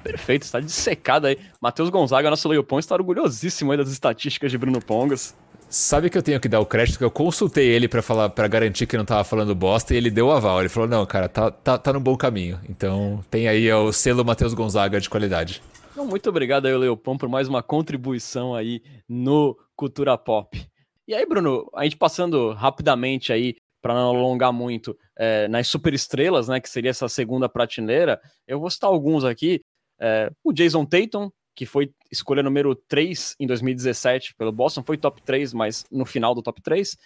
[0.01, 1.37] Perfeito, está dissecado aí.
[1.61, 5.35] Matheus Gonzaga, nosso Leopon, está orgulhosíssimo aí das estatísticas de Bruno Pongas.
[5.69, 8.47] Sabe que eu tenho que dar o crédito que eu consultei ele para falar para
[8.47, 10.61] garantir que não tava falando bosta e ele deu o aval.
[10.61, 12.61] Ele falou: "Não, cara, tá tá, tá no bom caminho".
[12.69, 15.61] Então, tem aí o selo Matheus Gonzaga de qualidade.
[15.95, 20.61] Então, muito obrigado aí, Leopon, por mais uma contribuição aí no Cultura Pop.
[21.07, 26.49] E aí, Bruno, a gente passando rapidamente aí, para não alongar muito, é, nas superestrelas,
[26.49, 29.61] né, que seria essa segunda prateleira, eu vou citar alguns aqui.
[30.01, 35.23] É, o Jason Tatum, que foi escolha número 3 em 2017 pelo Boston, foi top
[35.23, 36.99] 3, mas no final do top 3.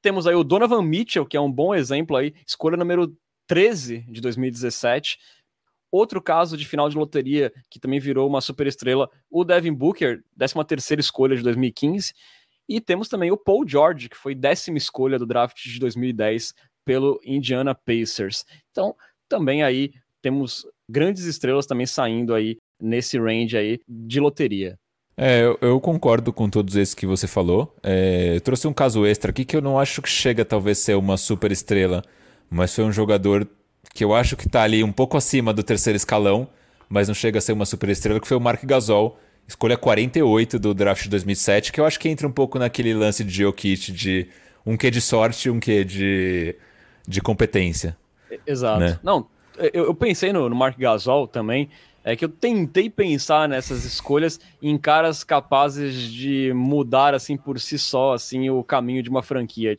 [0.00, 3.12] Temos aí o Donovan Mitchell, que é um bom exemplo aí, escolha número
[3.48, 5.18] 13 de 2017.
[5.96, 10.54] Outro caso de final de loteria, que também virou uma superestrela, o Devin Booker, 13
[10.66, 12.12] terceira escolha de 2015.
[12.68, 16.52] E temos também o Paul George, que foi décima escolha do draft de 2010
[16.84, 18.44] pelo Indiana Pacers.
[18.70, 18.94] Então,
[19.26, 19.90] também aí
[20.20, 24.78] temos grandes estrelas também saindo aí nesse range aí de loteria.
[25.16, 27.74] É, eu, eu concordo com todos esses que você falou.
[27.82, 31.16] É, trouxe um caso extra aqui que eu não acho que chega talvez ser uma
[31.16, 32.02] super estrela,
[32.50, 33.48] mas foi um jogador
[33.94, 36.48] que eu acho que está ali um pouco acima do terceiro escalão,
[36.88, 40.58] mas não chega a ser uma super estrela, que foi o Mark Gasol, escolha 48
[40.58, 43.92] do draft de 2007, que eu acho que entra um pouco naquele lance de Jokic
[43.92, 44.28] de
[44.64, 46.56] um quê de sorte um quê de,
[47.06, 47.96] de competência.
[48.46, 48.80] Exato.
[48.80, 48.98] Né?
[49.02, 49.26] Não,
[49.56, 51.70] eu, eu pensei no, no, Mark Gasol também,
[52.04, 57.78] é que eu tentei pensar nessas escolhas em caras capazes de mudar assim por si
[57.78, 59.78] só assim o caminho de uma franquia.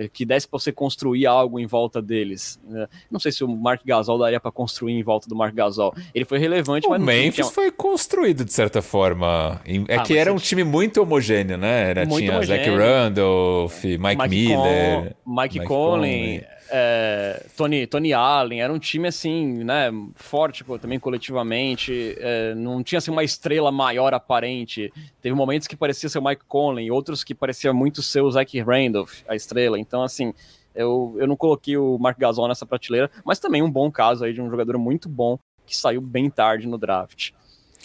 [0.00, 2.58] É, que desse para você construir algo em volta deles.
[2.66, 2.88] Né?
[3.10, 5.94] Não sei se o Mark Gasol daria para construir em volta do Mark Gasol.
[6.14, 7.44] Ele foi relevante, o mas Memphis tinha...
[7.44, 9.60] foi construído de certa forma.
[9.88, 11.90] É ah, que era um time muito homogêneo, né?
[11.90, 12.64] Era, tinha homogêneo.
[12.64, 15.40] Zach Randolph, Mike, Mike Miller, Con...
[15.42, 15.66] Mike, Mike Conley.
[15.66, 22.82] Conley é, Tony, Tony Allen, era um time assim, né, forte também coletivamente, é, não
[22.82, 24.92] tinha assim, uma estrela maior aparente.
[25.20, 28.58] Teve momentos que parecia ser o Mike Conley, outros que parecia muito ser o Zach
[28.60, 29.78] Randolph, a estrela.
[29.78, 30.32] Então, assim,
[30.74, 34.32] eu, eu não coloquei o Mark Gasol nessa prateleira, mas também um bom caso aí
[34.32, 37.32] de um jogador muito bom que saiu bem tarde no draft.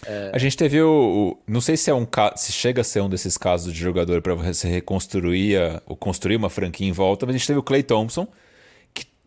[0.05, 0.31] É...
[0.33, 2.05] A gente teve o, o, Não sei se é um
[2.35, 6.49] se chega a ser um desses casos de jogador para você reconstruir ou construir uma
[6.49, 8.27] franquia em volta, mas a gente teve o Clay Thompson,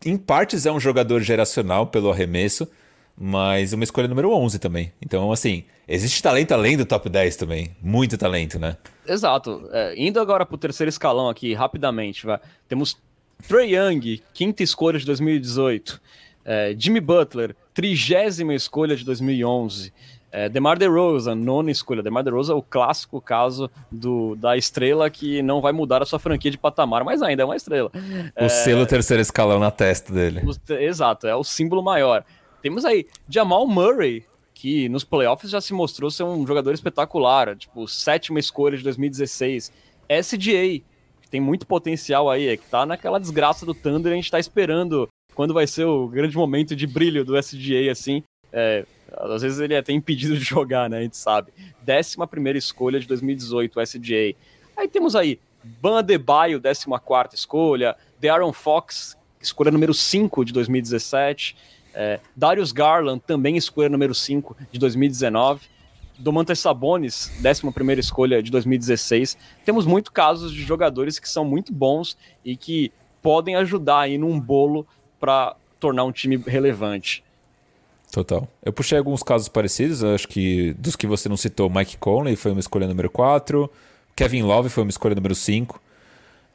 [0.05, 2.69] em partes é um jogador geracional pelo arremesso,
[3.17, 4.93] mas uma escolha número 11 também.
[5.03, 7.75] Então, assim, existe talento além do top 10 também.
[7.83, 8.77] Muito talento, né?
[9.07, 9.69] Exato.
[9.73, 12.39] É, indo agora para o terceiro escalão aqui, rapidamente, vai.
[12.69, 12.97] temos
[13.47, 16.01] Trey Young, quinta escolha de 2018.
[16.45, 19.93] É, Jimmy Butler, trigésima escolha de 2011.
[20.31, 22.03] É, DeMar DeRozan, nona escolha.
[22.03, 26.19] DeMar DeRozan é o clássico caso do, da estrela que não vai mudar a sua
[26.19, 27.91] franquia de patamar, mas ainda é uma estrela.
[27.95, 30.43] O é, selo terceiro escalão na testa dele.
[30.45, 32.25] O, exato, é o símbolo maior.
[32.61, 37.87] Temos aí Jamal Murray, que nos playoffs já se mostrou ser um jogador espetacular, tipo,
[37.89, 39.73] sétima escolha de 2016.
[40.23, 40.83] SGA,
[41.23, 44.39] que tem muito potencial aí, é que tá naquela desgraça do Thunder, a gente tá
[44.39, 48.23] esperando quando vai ser o grande momento de brilho do SGA, assim,
[48.53, 48.85] É,
[49.17, 50.99] às vezes ele é até impedido de jogar, né?
[50.99, 51.53] A gente sabe.
[51.83, 54.35] Décima primeira escolha de 2018, SGA.
[54.77, 57.97] Aí temos aí Ban Adebayo, décima quarta escolha.
[58.21, 61.57] De'Aaron Fox, escolha número 5 de 2017.
[61.95, 65.63] É, Darius Garland, também escolha número 5 de 2019.
[66.19, 69.39] Domantas Sabonis, 11 primeira escolha de 2016.
[69.65, 72.93] Temos muitos casos de jogadores que são muito bons e que
[73.23, 74.87] podem ajudar aí num bolo
[75.21, 77.23] para tornar um time relevante.
[78.11, 78.49] Total.
[78.65, 82.53] Eu puxei alguns casos parecidos, acho que dos que você não citou, Mike Conley foi
[82.53, 83.71] uma escolha número 4,
[84.17, 85.81] Kevin Love foi uma escolha número 5.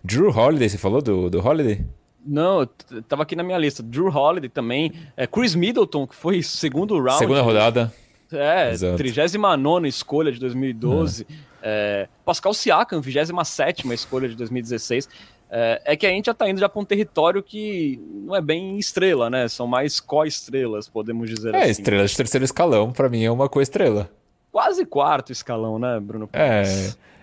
[0.04, 1.86] Drew Holiday, você falou do, do Holiday?
[2.26, 2.68] Não,
[3.08, 3.82] tava aqui na minha lista.
[3.82, 4.92] Drew Holiday também.
[5.16, 7.20] É, Chris Middleton, que foi segundo round.
[7.20, 7.94] Segunda rodada.
[8.32, 8.98] É, Exato.
[8.98, 11.26] 39 escolha de 2012.
[11.30, 11.54] É.
[11.66, 15.08] É, Pascal Siakam, 27 escolha de 2016.
[15.56, 18.42] É, é, que a gente já tá indo já para um território que não é
[18.42, 19.48] bem estrela, né?
[19.48, 21.68] São mais co-estrelas, podemos dizer é, assim.
[21.68, 24.10] É, estrela de terceiro escalão, para mim é uma co-estrela.
[24.52, 26.28] Quase quarto escalão, né, Bruno?
[26.34, 26.64] É.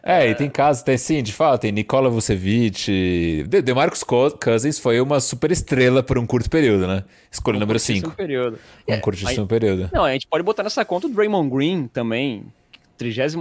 [0.00, 3.44] É, é, e tem casos, tem sim, de fato, tem Nikola Vucevic.
[3.48, 7.02] De, de Marcos Cousins foi uma super estrela por um curto período, né?
[7.32, 8.12] Escolha um número 5.
[8.12, 8.60] período.
[8.88, 9.90] Um é, curtíssimo aí, período.
[9.92, 12.46] Não, a gente pode botar nessa conta o Draymond Green também,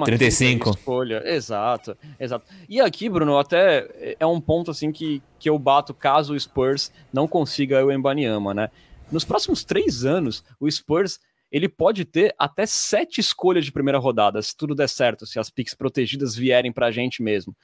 [0.05, 1.21] 35 escolha.
[1.25, 2.45] Exato, exato.
[2.67, 6.91] E aqui, Bruno, até é um ponto assim que, que eu bato caso o Spurs
[7.11, 8.69] não consiga o Embanyama, né?
[9.11, 11.19] Nos próximos três anos, o Spurs
[11.51, 15.49] ele pode ter até sete escolhas de primeira rodada, se tudo der certo, se as
[15.49, 17.55] picks protegidas vierem para a gente mesmo.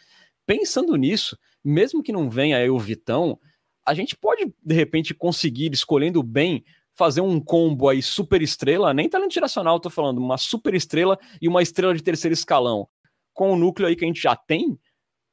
[0.46, 3.39] Pensando nisso, mesmo que não venha aí o Vitão,
[3.86, 6.64] a gente pode, de repente, conseguir, escolhendo bem,
[6.96, 11.48] fazer um combo aí super estrela, nem talento geracional, tô falando, uma super estrela e
[11.48, 12.88] uma estrela de terceiro escalão.
[13.34, 14.80] Com o núcleo aí que a gente já tem,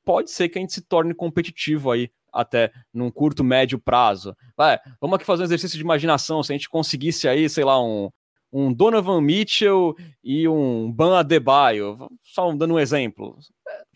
[0.04, 4.34] pode ser que a gente se torne competitivo aí até num curto, médio prazo.
[4.56, 7.80] Vai, vamos aqui fazer um exercício de imaginação, se a gente conseguisse aí, sei lá,
[7.80, 8.10] um,
[8.52, 9.94] um Donovan Mitchell
[10.24, 13.38] e um Ban Adebayo, só dando um exemplo.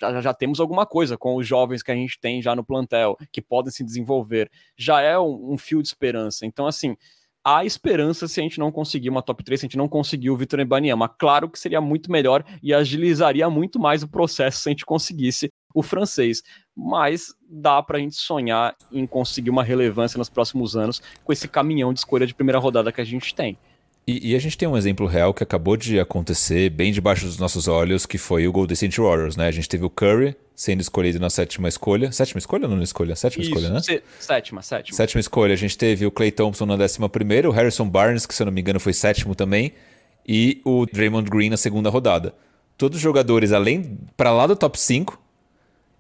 [0.01, 3.17] Já, já, temos alguma coisa com os jovens que a gente tem já no plantel,
[3.33, 4.51] que podem se desenvolver.
[4.77, 6.47] Já é um, um fio de esperança.
[6.47, 6.97] Então, assim,
[7.47, 10.30] há esperança se a gente não conseguir uma top 3, se a gente não conseguir
[10.30, 11.09] o Vitor Embanyama.
[11.09, 15.49] Claro que seria muito melhor e agilizaria muito mais o processo se a gente conseguisse
[15.72, 16.42] o francês.
[16.76, 21.47] Mas dá para a gente sonhar em conseguir uma relevância nos próximos anos com esse
[21.47, 23.57] caminhão de escolha de primeira rodada que a gente tem.
[24.09, 27.38] E, e, a gente tem um exemplo real que acabou de acontecer bem debaixo dos
[27.38, 29.48] nossos olhos, que foi o Golden State Warriors, né?
[29.48, 32.12] A gente teve o Curry sendo escolhido na sétima escolha.
[32.12, 33.16] Sétima escolha ou não escolha?
[33.16, 33.80] Sétima Isso, escolha, né?
[34.20, 34.96] Sétima, sétima.
[34.96, 35.54] Sétima escolha.
[35.54, 38.46] A gente teve o Clay Thompson na décima primeira, o Harrison Barnes, que se eu
[38.46, 39.72] não me engano foi sétimo também,
[40.26, 42.32] e o Draymond Green na segunda rodada.
[42.78, 45.20] Todos jogadores, além para lá do top 5,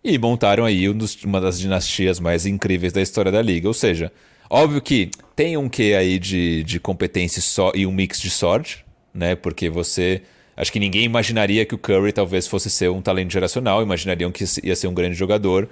[0.04, 3.66] e montaram aí um dos, uma das dinastias mais incríveis da história da liga.
[3.66, 4.12] Ou seja,
[4.48, 8.84] Óbvio que tem um quê aí de, de competência só e um mix de sorte,
[9.12, 9.34] né?
[9.34, 10.22] Porque você.
[10.56, 14.44] Acho que ninguém imaginaria que o Curry talvez fosse ser um talento geracional, imaginariam que
[14.64, 15.68] ia ser um grande jogador,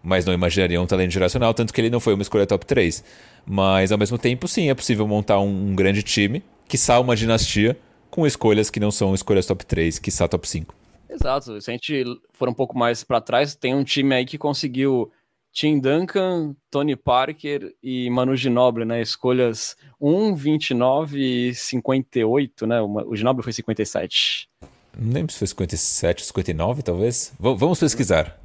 [0.00, 3.02] mas não imaginariam um talento geracional, tanto que ele não foi uma escolha top 3.
[3.44, 7.76] Mas ao mesmo tempo, sim, é possível montar um, um grande time, que uma dinastia,
[8.10, 10.74] com escolhas que não são escolhas top 3, que top 5.
[11.10, 11.60] Exato.
[11.60, 15.10] Se a gente for um pouco mais para trás, tem um time aí que conseguiu
[15.58, 19.02] Tim Duncan, Tony Parker e Manu Ginobili, né?
[19.02, 22.80] Escolhas 1, 29 e 58, né?
[22.80, 24.48] O Ginobili foi 57.
[24.96, 27.34] Não lembro se foi 57, 59, talvez.
[27.40, 28.40] V vamos pesquisar.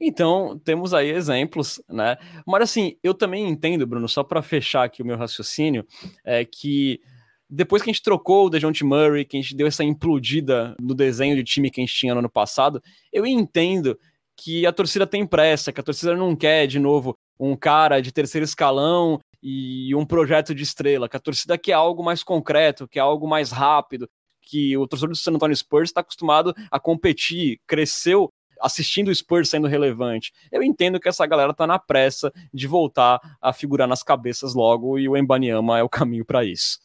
[0.00, 2.16] Então, temos aí exemplos, né?
[2.44, 5.86] Mas assim, eu também entendo, Bruno, só para fechar aqui o meu raciocínio,
[6.24, 7.00] é que
[7.48, 10.92] depois que a gente trocou o DeJounte Murray, que a gente deu essa implodida no
[10.92, 13.96] desenho de time que a gente tinha no ano passado, eu entendo
[14.36, 18.12] que a torcida tem pressa, que a torcida não quer de novo um cara de
[18.12, 23.00] terceiro escalão e um projeto de estrela, que a torcida quer algo mais concreto, quer
[23.00, 24.08] algo mais rápido,
[24.40, 28.28] que o torcedor do San Antonio Spurs está acostumado a competir, cresceu
[28.60, 30.32] assistindo o Spurs sendo relevante.
[30.50, 34.98] Eu entendo que essa galera tá na pressa de voltar a figurar nas cabeças logo
[34.98, 36.78] e o Embanyama é o caminho para isso.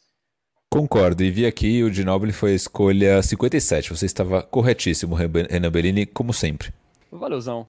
[0.70, 3.90] Concordo, e vi aqui o Ginobili foi a escolha 57.
[3.90, 6.72] Você estava corretíssimo, Renan Bellini, como sempre.
[7.18, 7.66] Valeuzão.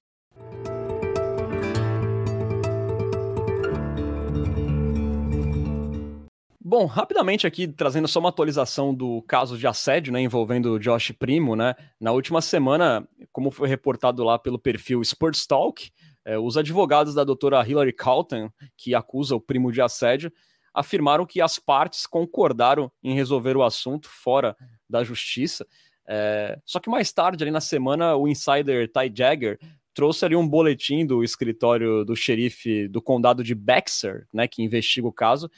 [6.66, 11.12] Bom, rapidamente aqui trazendo só uma atualização do caso de assédio, né, envolvendo o Josh
[11.12, 11.74] Primo, né?
[12.00, 15.90] Na última semana, como foi reportado lá pelo perfil Sports Talk,
[16.24, 20.32] é, os advogados da doutora Hillary Calton, que acusa o primo de assédio,
[20.72, 24.56] afirmaram que as partes concordaram em resolver o assunto fora
[24.88, 25.66] da justiça.
[26.06, 29.58] É, só que mais tarde, ali na semana, o insider Ty Jagger
[29.94, 35.06] trouxe ali um boletim do escritório do xerife do condado de Bexar, né, que investiga
[35.06, 35.48] o caso,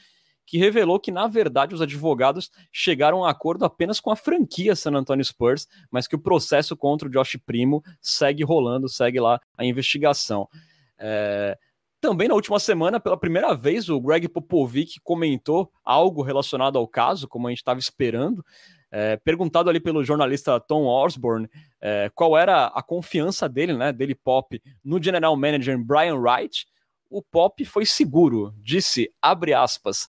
[0.45, 4.93] que revelou que, na verdade, os advogados chegaram a acordo apenas com a franquia San
[4.93, 9.65] Antonio Spurs, mas que o processo contra o Josh Primo segue rolando, segue lá a
[9.65, 10.47] investigação.
[10.97, 11.57] É...
[11.99, 17.27] Também na última semana, pela primeira vez, o Greg Popovic comentou algo relacionado ao caso,
[17.27, 18.45] como a gente estava esperando.
[18.91, 21.49] É, perguntado ali pelo jornalista Tom Osborne
[21.81, 26.65] é, qual era a confiança dele, né, dele Pop, no general manager Brian Wright,
[27.09, 30.07] o Pop foi seguro, disse, abre aspas,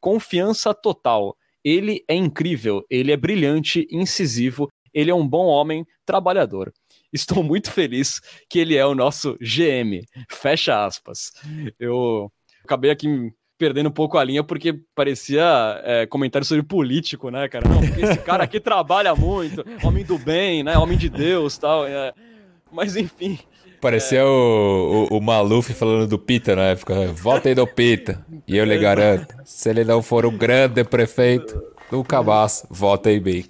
[0.00, 1.36] confiança total.
[1.62, 6.72] Ele é incrível, ele é brilhante, incisivo, ele é um bom homem, trabalhador.
[7.12, 10.04] Estou muito feliz que ele é o nosso GM.
[10.30, 11.32] Fecha aspas.
[11.78, 12.32] Eu
[12.64, 15.44] acabei aqui perdendo um pouco a linha porque parecia
[15.84, 17.68] é, comentário sobre político, né, cara?
[17.68, 20.78] Não, porque esse cara aqui trabalha muito, homem do bem, né?
[20.78, 21.86] Homem de Deus tal.
[21.86, 22.14] É...
[22.72, 23.38] Mas enfim.
[23.78, 24.24] Parecia é...
[24.24, 27.08] o, o, o, Maluf falando do Pita na época.
[27.12, 28.24] Volta aí do Pita.
[28.48, 31.62] E eu lhe garanto, se ele não for o grande prefeito
[32.08, 33.44] cabaço, volta aí bem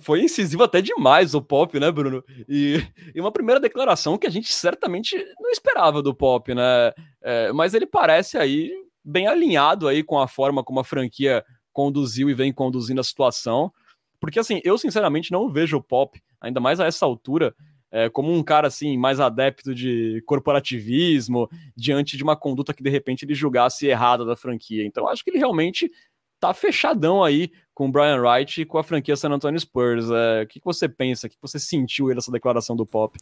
[0.00, 2.22] foi incisivo até demais o Pop, né, Bruno?
[2.48, 2.80] E,
[3.12, 6.92] e, uma primeira declaração que a gente certamente não esperava do Pop, né?
[7.20, 8.70] É, mas ele parece aí
[9.04, 13.72] bem alinhado aí com a forma como a franquia conduziu e vem conduzindo a situação.
[14.20, 17.54] Porque, assim, eu sinceramente não vejo o Pop, ainda mais a essa altura,
[17.90, 22.90] é, como um cara assim mais adepto de corporativismo diante de uma conduta que de
[22.90, 24.84] repente ele julgasse errada da franquia.
[24.84, 25.90] Então acho que ele realmente
[26.38, 30.08] tá fechadão aí com o Brian Wright e com a franquia San Antonio Spurs.
[30.10, 31.26] É, o que, que você pensa?
[31.26, 33.18] O que você sentiu aí dessa declaração do Pop?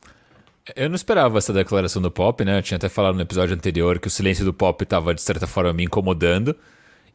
[0.76, 2.58] Eu não esperava essa declaração do Pop, né?
[2.58, 5.46] Eu tinha até falado no episódio anterior que o silêncio do Pop estava, de certa
[5.46, 6.54] forma, me incomodando.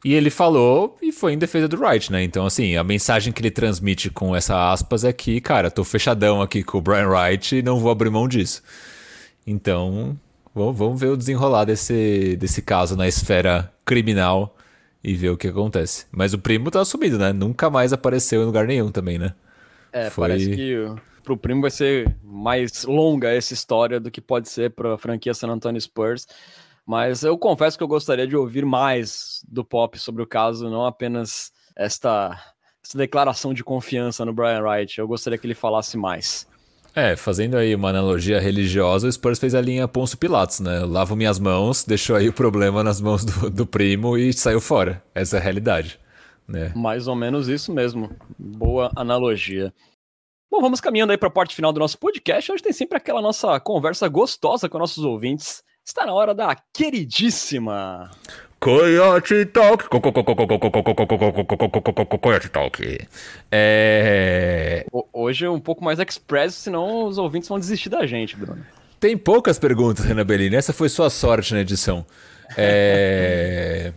[0.03, 2.23] E ele falou e foi em defesa do Wright, né?
[2.23, 6.41] Então, assim, a mensagem que ele transmite com essa aspas é que, cara, tô fechadão
[6.41, 8.61] aqui com o Brian Wright e não vou abrir mão disso.
[9.47, 10.17] Então,
[10.53, 14.57] vamos ver o desenrolar desse, desse caso na esfera criminal
[15.01, 16.05] e ver o que acontece.
[16.11, 17.31] Mas o primo tá assumido, né?
[17.31, 19.33] Nunca mais apareceu em lugar nenhum também, né?
[19.93, 20.27] É, Foi...
[20.27, 20.75] parece que
[21.23, 25.33] pro primo vai ser mais longa essa história do que pode ser para a franquia
[25.33, 26.27] San Antonio Spurs.
[26.85, 30.85] Mas eu confesso que eu gostaria de ouvir mais do Pop sobre o caso, não
[30.85, 32.37] apenas esta,
[32.83, 34.99] esta declaração de confiança no Brian Wright.
[34.99, 36.45] Eu gostaria que ele falasse mais.
[36.95, 40.79] É, fazendo aí uma analogia religiosa, o Spurs fez a linha Ponço Pilatos, né?
[40.79, 45.01] Lavo minhas mãos, deixou aí o problema nas mãos do, do primo e saiu fora.
[45.15, 45.99] Essa é a realidade.
[46.47, 46.71] Né?
[46.75, 48.09] Mais ou menos isso mesmo.
[48.37, 49.73] Boa analogia.
[50.51, 53.21] Bom, vamos caminhando aí para a parte final do nosso podcast, onde tem sempre aquela
[53.21, 55.63] nossa conversa gostosa com nossos ouvintes.
[55.83, 58.11] Está na hora da queridíssima
[58.63, 59.89] Coyote Talk.
[62.21, 63.07] Coyote Talk.
[63.51, 64.85] É...
[65.11, 68.65] Hoje é um pouco mais express, senão os ouvintes vão desistir da gente, Bruno.
[69.01, 70.55] Tem poucas perguntas, Renan Bellini.
[70.55, 72.05] Essa foi sua sorte na edição.
[72.55, 73.91] É...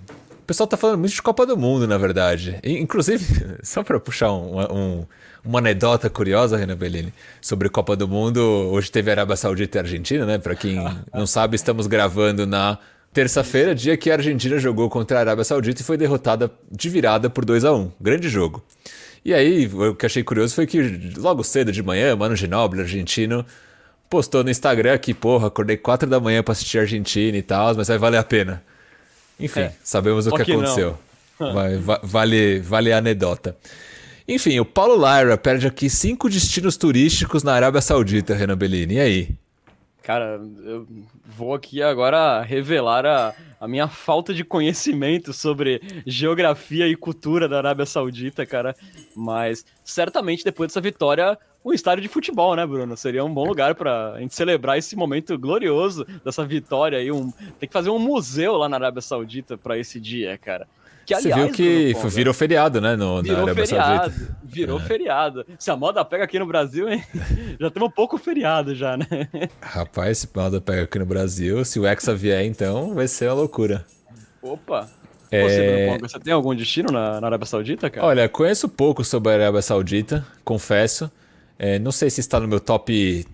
[0.46, 2.60] O pessoal tá falando muito de Copa do Mundo, na verdade.
[2.62, 5.06] Inclusive, só para puxar um, um,
[5.44, 8.40] uma anedota curiosa, Renan Bellini, sobre Copa do Mundo.
[8.40, 10.38] Hoje teve Arábia Saudita e Argentina, né?
[10.38, 10.78] Para quem
[11.12, 12.78] não sabe, estamos gravando na
[13.12, 17.28] Terça-feira, dia que a Argentina jogou contra a Arábia Saudita e foi derrotada de virada
[17.28, 18.62] por 2 a 1 Grande jogo.
[19.24, 20.80] E aí, o que achei curioso foi que
[21.16, 23.44] logo cedo de manhã, Mano Ginóbili, argentino,
[24.08, 27.74] postou no Instagram que, porra, acordei 4 da manhã para assistir a Argentina e tal,
[27.74, 28.62] mas vai valer a pena.
[29.38, 29.72] Enfim, é.
[29.82, 30.98] sabemos o que, que aconteceu.
[31.38, 33.54] Vai, vale, vale a anedota.
[34.26, 38.94] Enfim, o Paulo Lyra perde aqui cinco destinos turísticos na Arábia Saudita, Renan Bellini.
[38.94, 39.28] E aí?
[40.02, 40.86] Cara, eu
[41.26, 47.58] vou aqui agora revelar a, a minha falta de conhecimento sobre geografia e cultura da
[47.58, 48.74] Arábia Saudita, cara.
[49.14, 52.96] Mas certamente depois dessa vitória, um estádio de futebol, né, Bruno?
[52.96, 57.10] Seria um bom lugar para a gente celebrar esse momento glorioso dessa vitória aí.
[57.10, 60.68] Um, tem que fazer um museu lá na Arábia Saudita para esse dia, cara.
[61.06, 62.96] Que, aliás, Você viu que Bruno, virou feriado, né?
[62.96, 64.38] No, virou feriado, Saudita.
[64.42, 64.82] Virou é.
[64.82, 65.46] feriado.
[65.56, 67.00] Se a moda pega aqui no Brasil, hein?
[67.60, 69.06] já temos um pouco feriado já, né?
[69.62, 73.28] Rapaz, se a moda pega aqui no Brasil, se o Hexa vier, então, vai ser
[73.28, 73.86] uma loucura.
[74.42, 74.90] Opa!
[75.30, 75.42] É...
[75.44, 78.04] Você, você tem algum destino na, na, Arábia Saudita, cara?
[78.04, 81.08] Olha, conheço pouco sobre a Arábia Saudita, confesso.
[81.56, 83.24] É, não sei se está no meu top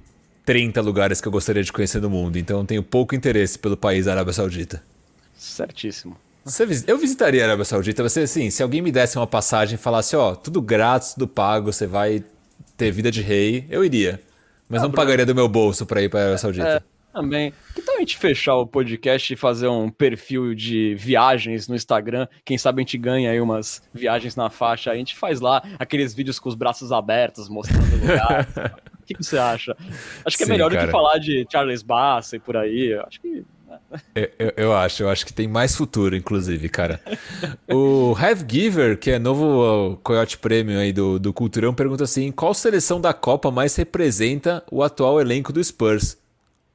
[0.45, 4.07] 30 lugares que eu gostaria de conhecer no mundo, então tenho pouco interesse pelo país
[4.07, 4.83] Arábia Saudita.
[5.35, 6.19] Certíssimo.
[6.45, 8.03] Você, eu visitaria a Arábia Saudita.
[8.03, 11.73] Você, assim, se alguém me desse uma passagem e falasse, ó, tudo grátis, tudo pago,
[11.73, 12.25] você vai
[12.77, 14.21] ter vida de rei, eu iria.
[14.69, 15.05] Mas ah, não Bruno.
[15.05, 16.67] pagaria do meu bolso para ir para a Arábia Saudita.
[16.67, 16.83] É,
[17.13, 17.53] também.
[17.75, 22.27] Que tal a gente fechar o podcast e fazer um perfil de viagens no Instagram?
[22.45, 24.91] Quem sabe a gente ganha aí umas viagens na faixa.
[24.91, 28.49] A gente faz lá aqueles vídeos com os braços abertos, mostrando o lugar.
[28.99, 29.77] o que, que, você acha?
[30.25, 30.83] Acho que é Sim, melhor cara.
[30.83, 32.95] do que falar de Charles Bass e por aí.
[33.07, 33.45] Acho que
[34.15, 37.01] Eu, eu, eu, acho, eu acho que tem mais futuro, inclusive, cara.
[37.71, 42.55] o Have Giver, que é novo Coyote Premium aí do, do Culturão, pergunta assim: qual
[42.55, 46.17] seleção da Copa mais representa o atual elenco do Spurs?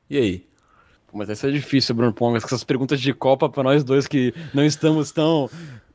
[0.10, 0.48] E aí?
[1.14, 4.34] Mas essa é difícil, Bruno Pongas, com essas perguntas de Copa para nós dois que
[4.54, 5.50] não estamos tão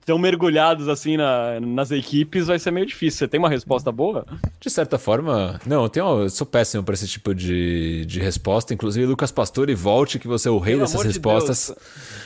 [0.05, 3.19] tão mergulhados assim na, nas equipes, vai ser meio difícil.
[3.19, 4.27] Você tem uma resposta boa?
[4.61, 8.75] De certa forma, não, eu, tenho, eu sou péssimo para esse tipo de, de resposta.
[8.75, 11.75] Inclusive, Lucas Pastore, volte que você é o rei Pelo dessas respostas.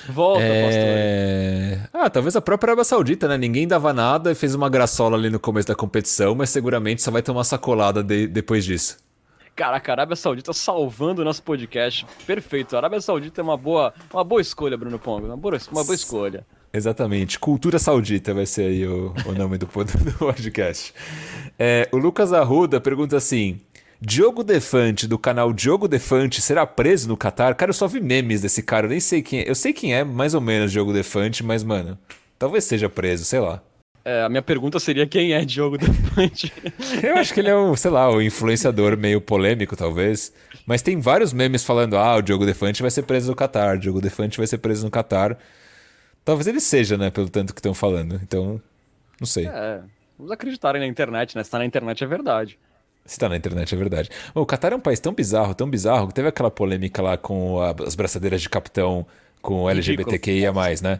[0.07, 1.77] De Volta, é...
[1.77, 1.91] Pastore.
[1.93, 3.37] Ah, talvez a própria Arábia Saudita, né?
[3.37, 7.11] Ninguém dava nada e fez uma graçola ali no começo da competição, mas seguramente só
[7.11, 8.99] vai ter uma sacolada de, depois disso.
[9.55, 12.07] Caraca, a Arábia Saudita salvando o nosso podcast.
[12.27, 12.75] Perfeito.
[12.75, 15.27] A Arábia Saudita é uma boa, uma boa escolha, Bruno Pongo.
[15.27, 16.47] Uma boa, uma boa escolha.
[16.77, 17.39] Exatamente.
[17.39, 20.93] Cultura Saudita vai ser aí o, o nome do, do podcast.
[21.59, 23.59] É, o Lucas Arruda pergunta assim:
[23.99, 27.55] Diogo Defante, do canal Diogo Defante, será preso no Catar?
[27.55, 29.49] Cara, eu só vi memes desse cara, eu nem sei quem é.
[29.49, 31.99] Eu sei quem é, mais ou menos, Diogo Defante, mas, mano,
[32.39, 33.63] talvez seja preso, sei lá.
[34.05, 36.53] É, a minha pergunta seria quem é Diogo Defante?
[37.03, 40.31] eu acho que ele é o, sei lá, o influenciador meio polêmico, talvez.
[40.67, 43.81] Mas tem vários memes falando: ah, o Diogo Defante vai ser preso no Catar, o
[43.81, 45.39] Diogo Defante vai ser preso no Catar.
[46.27, 47.09] Talvez ele seja, né?
[47.09, 48.21] Pelo tanto que estão falando.
[48.21, 48.61] Então,
[49.21, 49.47] não sei.
[49.47, 49.81] É,
[50.19, 51.45] vamos acreditar na internet, né?
[51.45, 52.59] Se tá na internet é verdade.
[53.05, 54.11] Se tá na internet é verdade.
[54.35, 57.61] o Qatar é um país tão bizarro, tão bizarro, que teve aquela polêmica lá com
[57.61, 59.07] a, as braçadeiras de capitão
[59.41, 60.53] com LGBTQIA+,
[60.83, 60.99] né?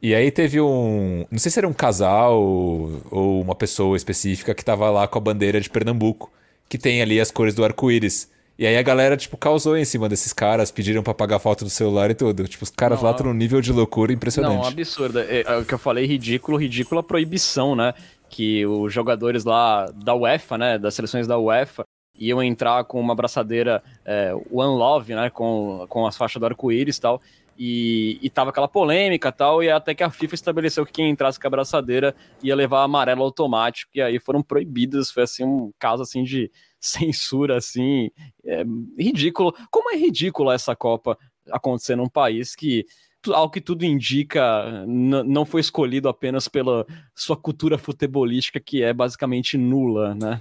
[0.00, 1.26] E aí teve um...
[1.28, 5.20] Não sei se era um casal ou uma pessoa específica que tava lá com a
[5.20, 6.30] bandeira de Pernambuco,
[6.68, 8.30] que tem ali as cores do arco-íris.
[8.58, 11.70] E aí a galera, tipo, causou em cima desses caras, pediram para pagar foto do
[11.70, 12.48] celular e tudo.
[12.48, 14.56] Tipo, os caras não, lá estão num nível de loucura impressionante.
[14.56, 15.20] Não, absurdo.
[15.20, 17.94] É, é, o que eu falei, ridículo, ridícula proibição, né?
[18.28, 21.84] Que os jogadores lá da UEFA, né, das seleções da UEFA,
[22.18, 26.96] iam entrar com uma abraçadeira é, One Love, né, com, com as faixas do arco-íris
[26.96, 27.22] e tal,
[27.56, 31.38] e, e tava aquela polêmica tal, e até que a FIFA estabeleceu que quem entrasse
[31.38, 36.02] com a abraçadeira ia levar amarelo automático, e aí foram proibidas, foi assim um caso
[36.02, 36.50] assim de
[36.80, 38.10] censura assim,
[38.44, 38.64] é
[38.98, 39.54] ridículo.
[39.70, 41.18] Como é ridículo essa Copa
[41.50, 42.84] acontecer num país que
[43.26, 49.58] ao que tudo indica, não foi escolhido apenas pela sua cultura futebolística, que é basicamente
[49.58, 50.40] nula, né?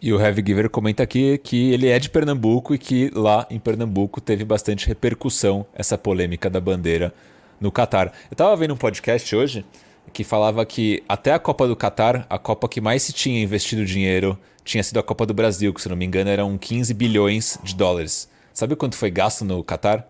[0.00, 3.58] E o Heavy Giver comenta aqui que ele é de Pernambuco e que lá em
[3.58, 7.14] Pernambuco teve bastante repercussão essa polêmica da bandeira
[7.60, 8.12] no Catar.
[8.28, 9.64] Eu tava vendo um podcast hoje
[10.12, 13.84] que falava que até a Copa do Catar, a Copa que mais se tinha investido
[13.84, 17.58] dinheiro tinha sido a Copa do Brasil, que se não me engano eram 15 bilhões
[17.62, 18.28] de dólares.
[18.54, 20.06] Sabe quanto foi gasto no Catar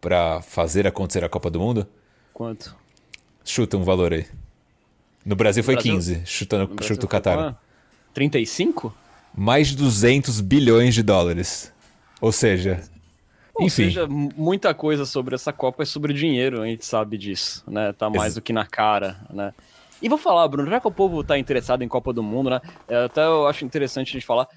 [0.00, 1.86] para fazer acontecer a Copa do Mundo?
[2.32, 2.74] Quanto?
[3.44, 4.26] Chuta um valor aí.
[5.24, 5.92] No Brasil foi Brasil?
[5.92, 7.60] 15, chuta, no, chuta o Catar.
[8.14, 8.94] 35?
[9.34, 11.72] Mais de 200 bilhões de dólares.
[12.20, 12.82] Ou seja,
[13.60, 13.84] ou Enfim.
[13.84, 17.92] seja, muita coisa sobre essa Copa é sobre dinheiro, a gente sabe disso, né?
[17.92, 19.52] Tá mais Ex do que na cara, né?
[20.00, 22.60] E vou falar, Bruno, já que o povo tá interessado em Copa do Mundo, né?
[22.88, 24.48] É, até eu acho interessante a gente falar.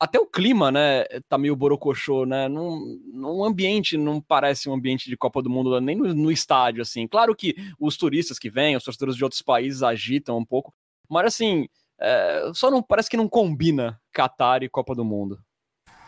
[0.00, 2.48] Até o clima, né, tá meio borocochô, né?
[2.48, 6.82] Num, num ambiente, não parece um ambiente de Copa do Mundo, nem no, no estádio,
[6.82, 7.06] assim.
[7.06, 10.74] Claro que os turistas que vêm, os torcedores de outros países agitam um pouco,
[11.08, 11.68] mas assim,
[12.00, 15.38] é, só não parece que não combina Qatar e Copa do Mundo.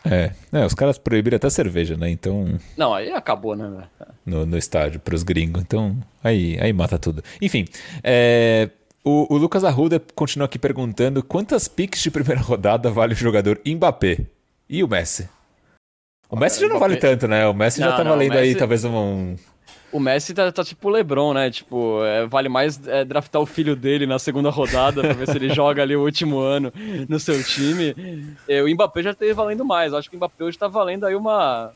[0.05, 2.09] É, é, os caras proibiram até cerveja, né?
[2.09, 2.59] Então.
[2.75, 3.85] Não, aí acabou, né?
[4.25, 5.61] No, no estádio, pros gringos.
[5.61, 7.23] Então, aí, aí mata tudo.
[7.41, 7.65] Enfim,
[8.03, 8.69] é,
[9.03, 13.59] o, o, Lucas Arruda continua aqui perguntando quantas picks de primeira rodada vale o jogador
[13.65, 14.19] Mbappé
[14.69, 15.29] e o Messi?
[16.29, 17.47] O Messi já não vale tanto, né?
[17.47, 18.43] O Messi não, já tá valendo Messi...
[18.43, 19.35] aí talvez um,
[19.93, 21.51] o Messi tá, tá tipo o LeBron, né?
[21.51, 25.37] Tipo, é, vale mais é, draftar o filho dele na segunda rodada pra ver se
[25.37, 26.73] ele joga ali o último ano
[27.07, 27.95] no seu time.
[28.49, 29.93] É, o Mbappé já tá valendo mais.
[29.93, 31.71] Eu acho que o Mbappé hoje tá valendo aí uma.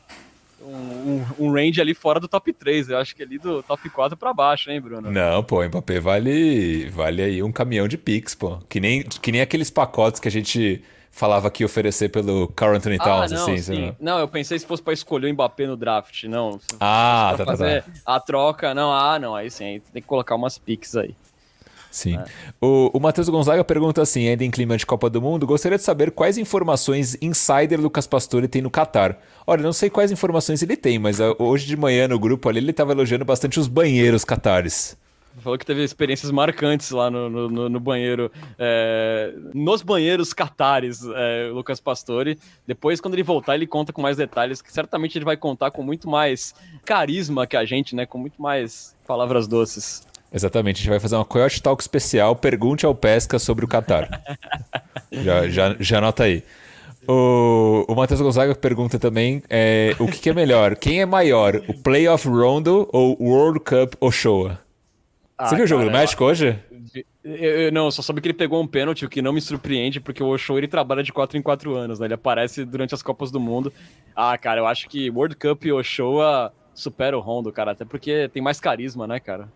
[0.60, 2.90] Um, um, range ali fora do top 3.
[2.90, 5.08] Eu acho que ali do top 4 para baixo, hein, Bruno?
[5.12, 8.58] Não, pô, o Mbappé vale, vale aí um caminhão de Pix, pô.
[8.68, 10.82] Que nem, que nem aqueles pacotes que a gente
[11.18, 13.58] falava que ia oferecer pelo Carl Anthony ah, Towns, ah, não, assim.
[13.58, 13.96] Sim.
[14.00, 16.60] Não, eu pensei se fosse para escolher o Mbappé no draft, não.
[16.78, 20.06] Ah, tá, tá, fazer tá, a troca, não, ah, não, aí sim, aí tem que
[20.06, 21.16] colocar umas picks aí.
[21.90, 22.16] Sim.
[22.16, 22.24] É.
[22.60, 25.82] O, o Matheus Gonzaga pergunta assim, ainda em clima de Copa do Mundo, gostaria de
[25.82, 29.18] saber quais informações insider Lucas Pastore tem no Qatar.
[29.44, 32.58] Olha, não sei quais informações ele tem, mas uh, hoje de manhã no grupo ali
[32.58, 34.96] ele estava elogiando bastante os banheiros catares.
[35.40, 41.50] Falou que teve experiências marcantes lá no, no, no banheiro, é, nos banheiros catares, é,
[41.52, 42.38] Lucas Pastore.
[42.66, 45.82] Depois, quando ele voltar, ele conta com mais detalhes, que certamente ele vai contar com
[45.82, 46.54] muito mais
[46.84, 48.06] carisma que a gente, né?
[48.06, 50.06] Com muito mais palavras doces.
[50.32, 54.22] Exatamente, a gente vai fazer uma Coyote Talk especial, pergunte ao Pesca sobre o Qatar.
[55.10, 56.42] já, já, já anota aí.
[57.08, 60.76] O, o Matheus Gonzaga pergunta também é, o que, que, é melhor?
[60.76, 64.58] Quem é maior, o Playoff Rondo ou o World Cup Oshoa?
[65.38, 66.58] Ah, Você viu o jogo do México hoje?
[67.22, 70.00] Eu, eu, não, só soube que ele pegou um pênalti, o que não me surpreende,
[70.00, 72.06] porque o Oshoa ele trabalha de 4 em 4 anos, né?
[72.06, 73.72] Ele aparece durante as Copas do Mundo.
[74.16, 78.28] Ah, cara, eu acho que World Cup e Oshoa supera o Rondo, cara, até porque
[78.28, 79.48] tem mais carisma, né, cara?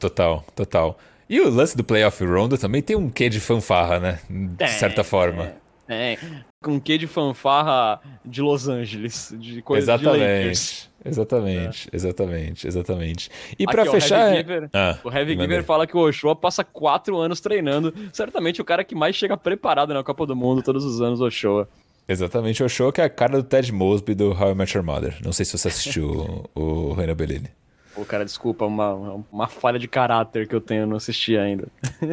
[0.00, 0.98] Total, total.
[1.28, 4.18] E o lance do Playoff Rondo também tem um quê de fanfarra, né?
[4.28, 5.52] De certa forma.
[5.88, 6.12] É.
[6.12, 6.18] É,
[6.62, 11.96] com um quê de fanfarra de Los Angeles, de coisa exatamente, de Exatamente, é.
[11.96, 13.30] exatamente, exatamente.
[13.58, 14.26] E para fechar...
[14.26, 17.94] O Heavy Giver, ah, o Heavy Giver fala que o Ochoa passa quatro anos treinando.
[18.12, 21.24] Certamente o cara que mais chega preparado na Copa do Mundo todos os anos, o
[21.24, 21.66] Ochoa.
[22.06, 24.84] Exatamente, o Ochoa que é a cara do Ted Mosby do How I Met Your
[24.84, 25.16] Mother.
[25.24, 27.48] Não sei se você assistiu o, o Reina Bellini.
[27.94, 31.68] Pô, cara, desculpa, uma, uma falha de caráter que eu tenho, não assisti ainda.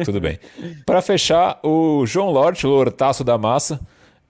[0.06, 0.38] Tudo bem.
[0.86, 3.78] Para fechar, o João Lort, o Hortaço da Massa,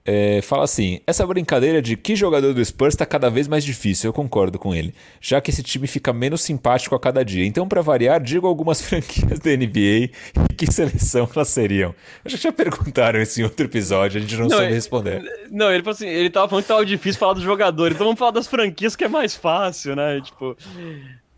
[0.05, 4.09] é, fala assim: essa brincadeira de que jogador do Spurs está cada vez mais difícil,
[4.09, 7.45] eu concordo com ele, já que esse time fica menos simpático a cada dia.
[7.45, 10.09] Então, para variar, digo algumas franquias da NBA
[10.49, 11.93] e que seleção elas seriam.
[12.23, 15.21] Eu já tinha perguntaram isso em outro episódio, a gente não, não soube responder.
[15.51, 18.19] Não, ele falou assim: ele tava falando que tava difícil falar dos jogadores, então vamos
[18.19, 20.21] falar das franquias que é mais fácil, né?
[20.21, 20.57] Tipo.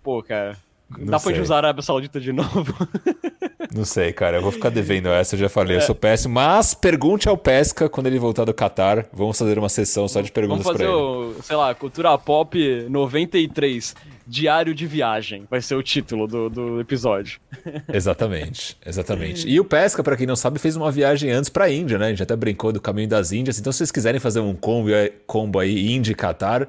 [0.03, 0.57] Pô, cara.
[0.97, 1.25] Não dá sei.
[1.25, 2.75] pra gente usar a Arábia Saudita de novo?
[3.73, 4.37] Não sei, cara.
[4.37, 5.77] Eu vou ficar devendo essa, eu já falei.
[5.77, 6.33] Eu sou péssimo.
[6.33, 9.05] Mas pergunte ao Pesca quando ele voltar do Qatar.
[9.13, 10.91] Vamos fazer uma sessão só de perguntas pra ele.
[10.91, 13.95] Vamos fazer o, sei lá, Cultura Pop 93.
[14.27, 17.39] Diário de Viagem vai ser o título do, do episódio.
[17.91, 19.47] Exatamente, exatamente.
[19.49, 22.05] E o Pesca, para quem não sabe, fez uma viagem antes para a Índia, né?
[22.05, 23.59] A gente até brincou do caminho das Índias.
[23.59, 24.89] Então, se vocês quiserem fazer um combo,
[25.27, 26.67] combo aí, Índia e Qatar,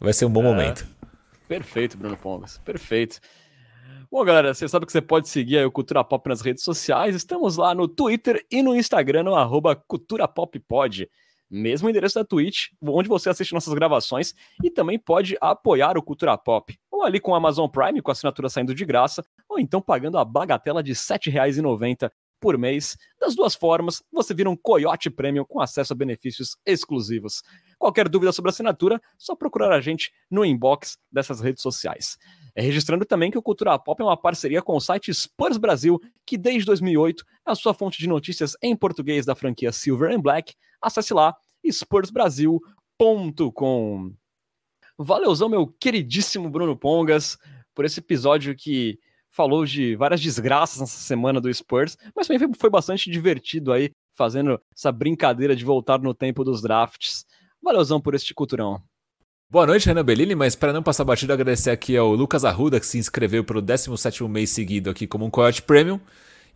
[0.00, 0.44] vai ser um bom é.
[0.44, 0.86] momento.
[1.46, 2.58] Perfeito, Bruno Pongas.
[2.64, 3.20] Perfeito.
[4.10, 7.14] Bom, galera, você sabe que você pode seguir o Cultura Pop nas redes sociais.
[7.14, 11.08] Estamos lá no Twitter e no Instagram, no arroba Cultura Pop Pod.
[11.50, 16.36] Mesmo endereço da Twitch, onde você assiste nossas gravações e também pode apoiar o Cultura
[16.36, 16.76] Pop.
[16.90, 20.18] Ou ali com o Amazon Prime, com a assinatura saindo de graça, ou então pagando
[20.18, 22.10] a bagatela de R$ 7,90
[22.40, 22.96] por mês.
[23.18, 27.42] Das duas formas, você vira um Coyote Premium com acesso a benefícios exclusivos.
[27.78, 32.18] Qualquer dúvida sobre assinatura, só procurar a gente no inbox dessas redes sociais.
[32.56, 36.00] É registrando também que o Cultura Pop é uma parceria com o site Spurs Brasil,
[36.24, 40.20] que desde 2008 é a sua fonte de notícias em português da franquia Silver and
[40.20, 40.54] Black.
[40.80, 44.14] Acesse lá spursbrasil.com.
[44.96, 47.36] Valeuzão, meu queridíssimo Bruno Pongas,
[47.74, 52.70] por esse episódio que falou de várias desgraças nessa semana do Spurs, mas também foi
[52.70, 57.26] bastante divertido aí, fazendo essa brincadeira de voltar no tempo dos drafts.
[57.60, 58.80] Valeuzão por este culturão.
[59.50, 62.86] Boa noite, Renan Bellini, mas para não passar batido, agradecer aqui ao Lucas Arruda, que
[62.86, 66.00] se inscreveu pelo 17 mês seguido aqui como um Coyote Premium.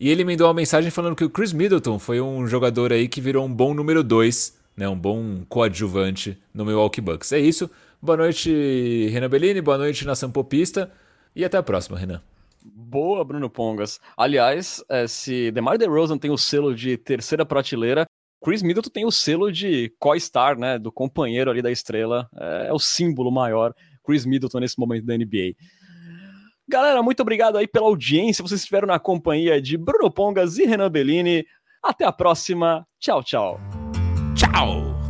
[0.01, 3.20] E ele mandou uma mensagem falando que o Chris Middleton foi um jogador aí que
[3.20, 7.31] virou um bom número 2, né, um bom coadjuvante no Milwaukee Bucks.
[7.32, 7.70] É isso.
[8.01, 10.90] Boa noite, Renan Bellini, boa noite, Nação Popista,
[11.36, 12.23] e até a próxima, Renan.
[12.65, 14.01] Boa, Bruno Pongas.
[14.16, 18.06] Aliás, é, se DeMar DeRozan tem o selo de terceira prateleira,
[18.43, 22.73] Chris Middleton tem o selo de co-star, né, do companheiro ali da estrela, é, é,
[22.73, 23.74] o símbolo maior,
[24.05, 25.55] Chris Middleton nesse momento da NBA.
[26.69, 30.90] Galera, muito obrigado aí pela audiência, vocês estiveram na companhia de Bruno Pongas e Renan
[30.90, 31.44] Bellini.
[31.82, 33.60] Até a próxima, tchau, tchau.
[34.35, 35.07] Tchau!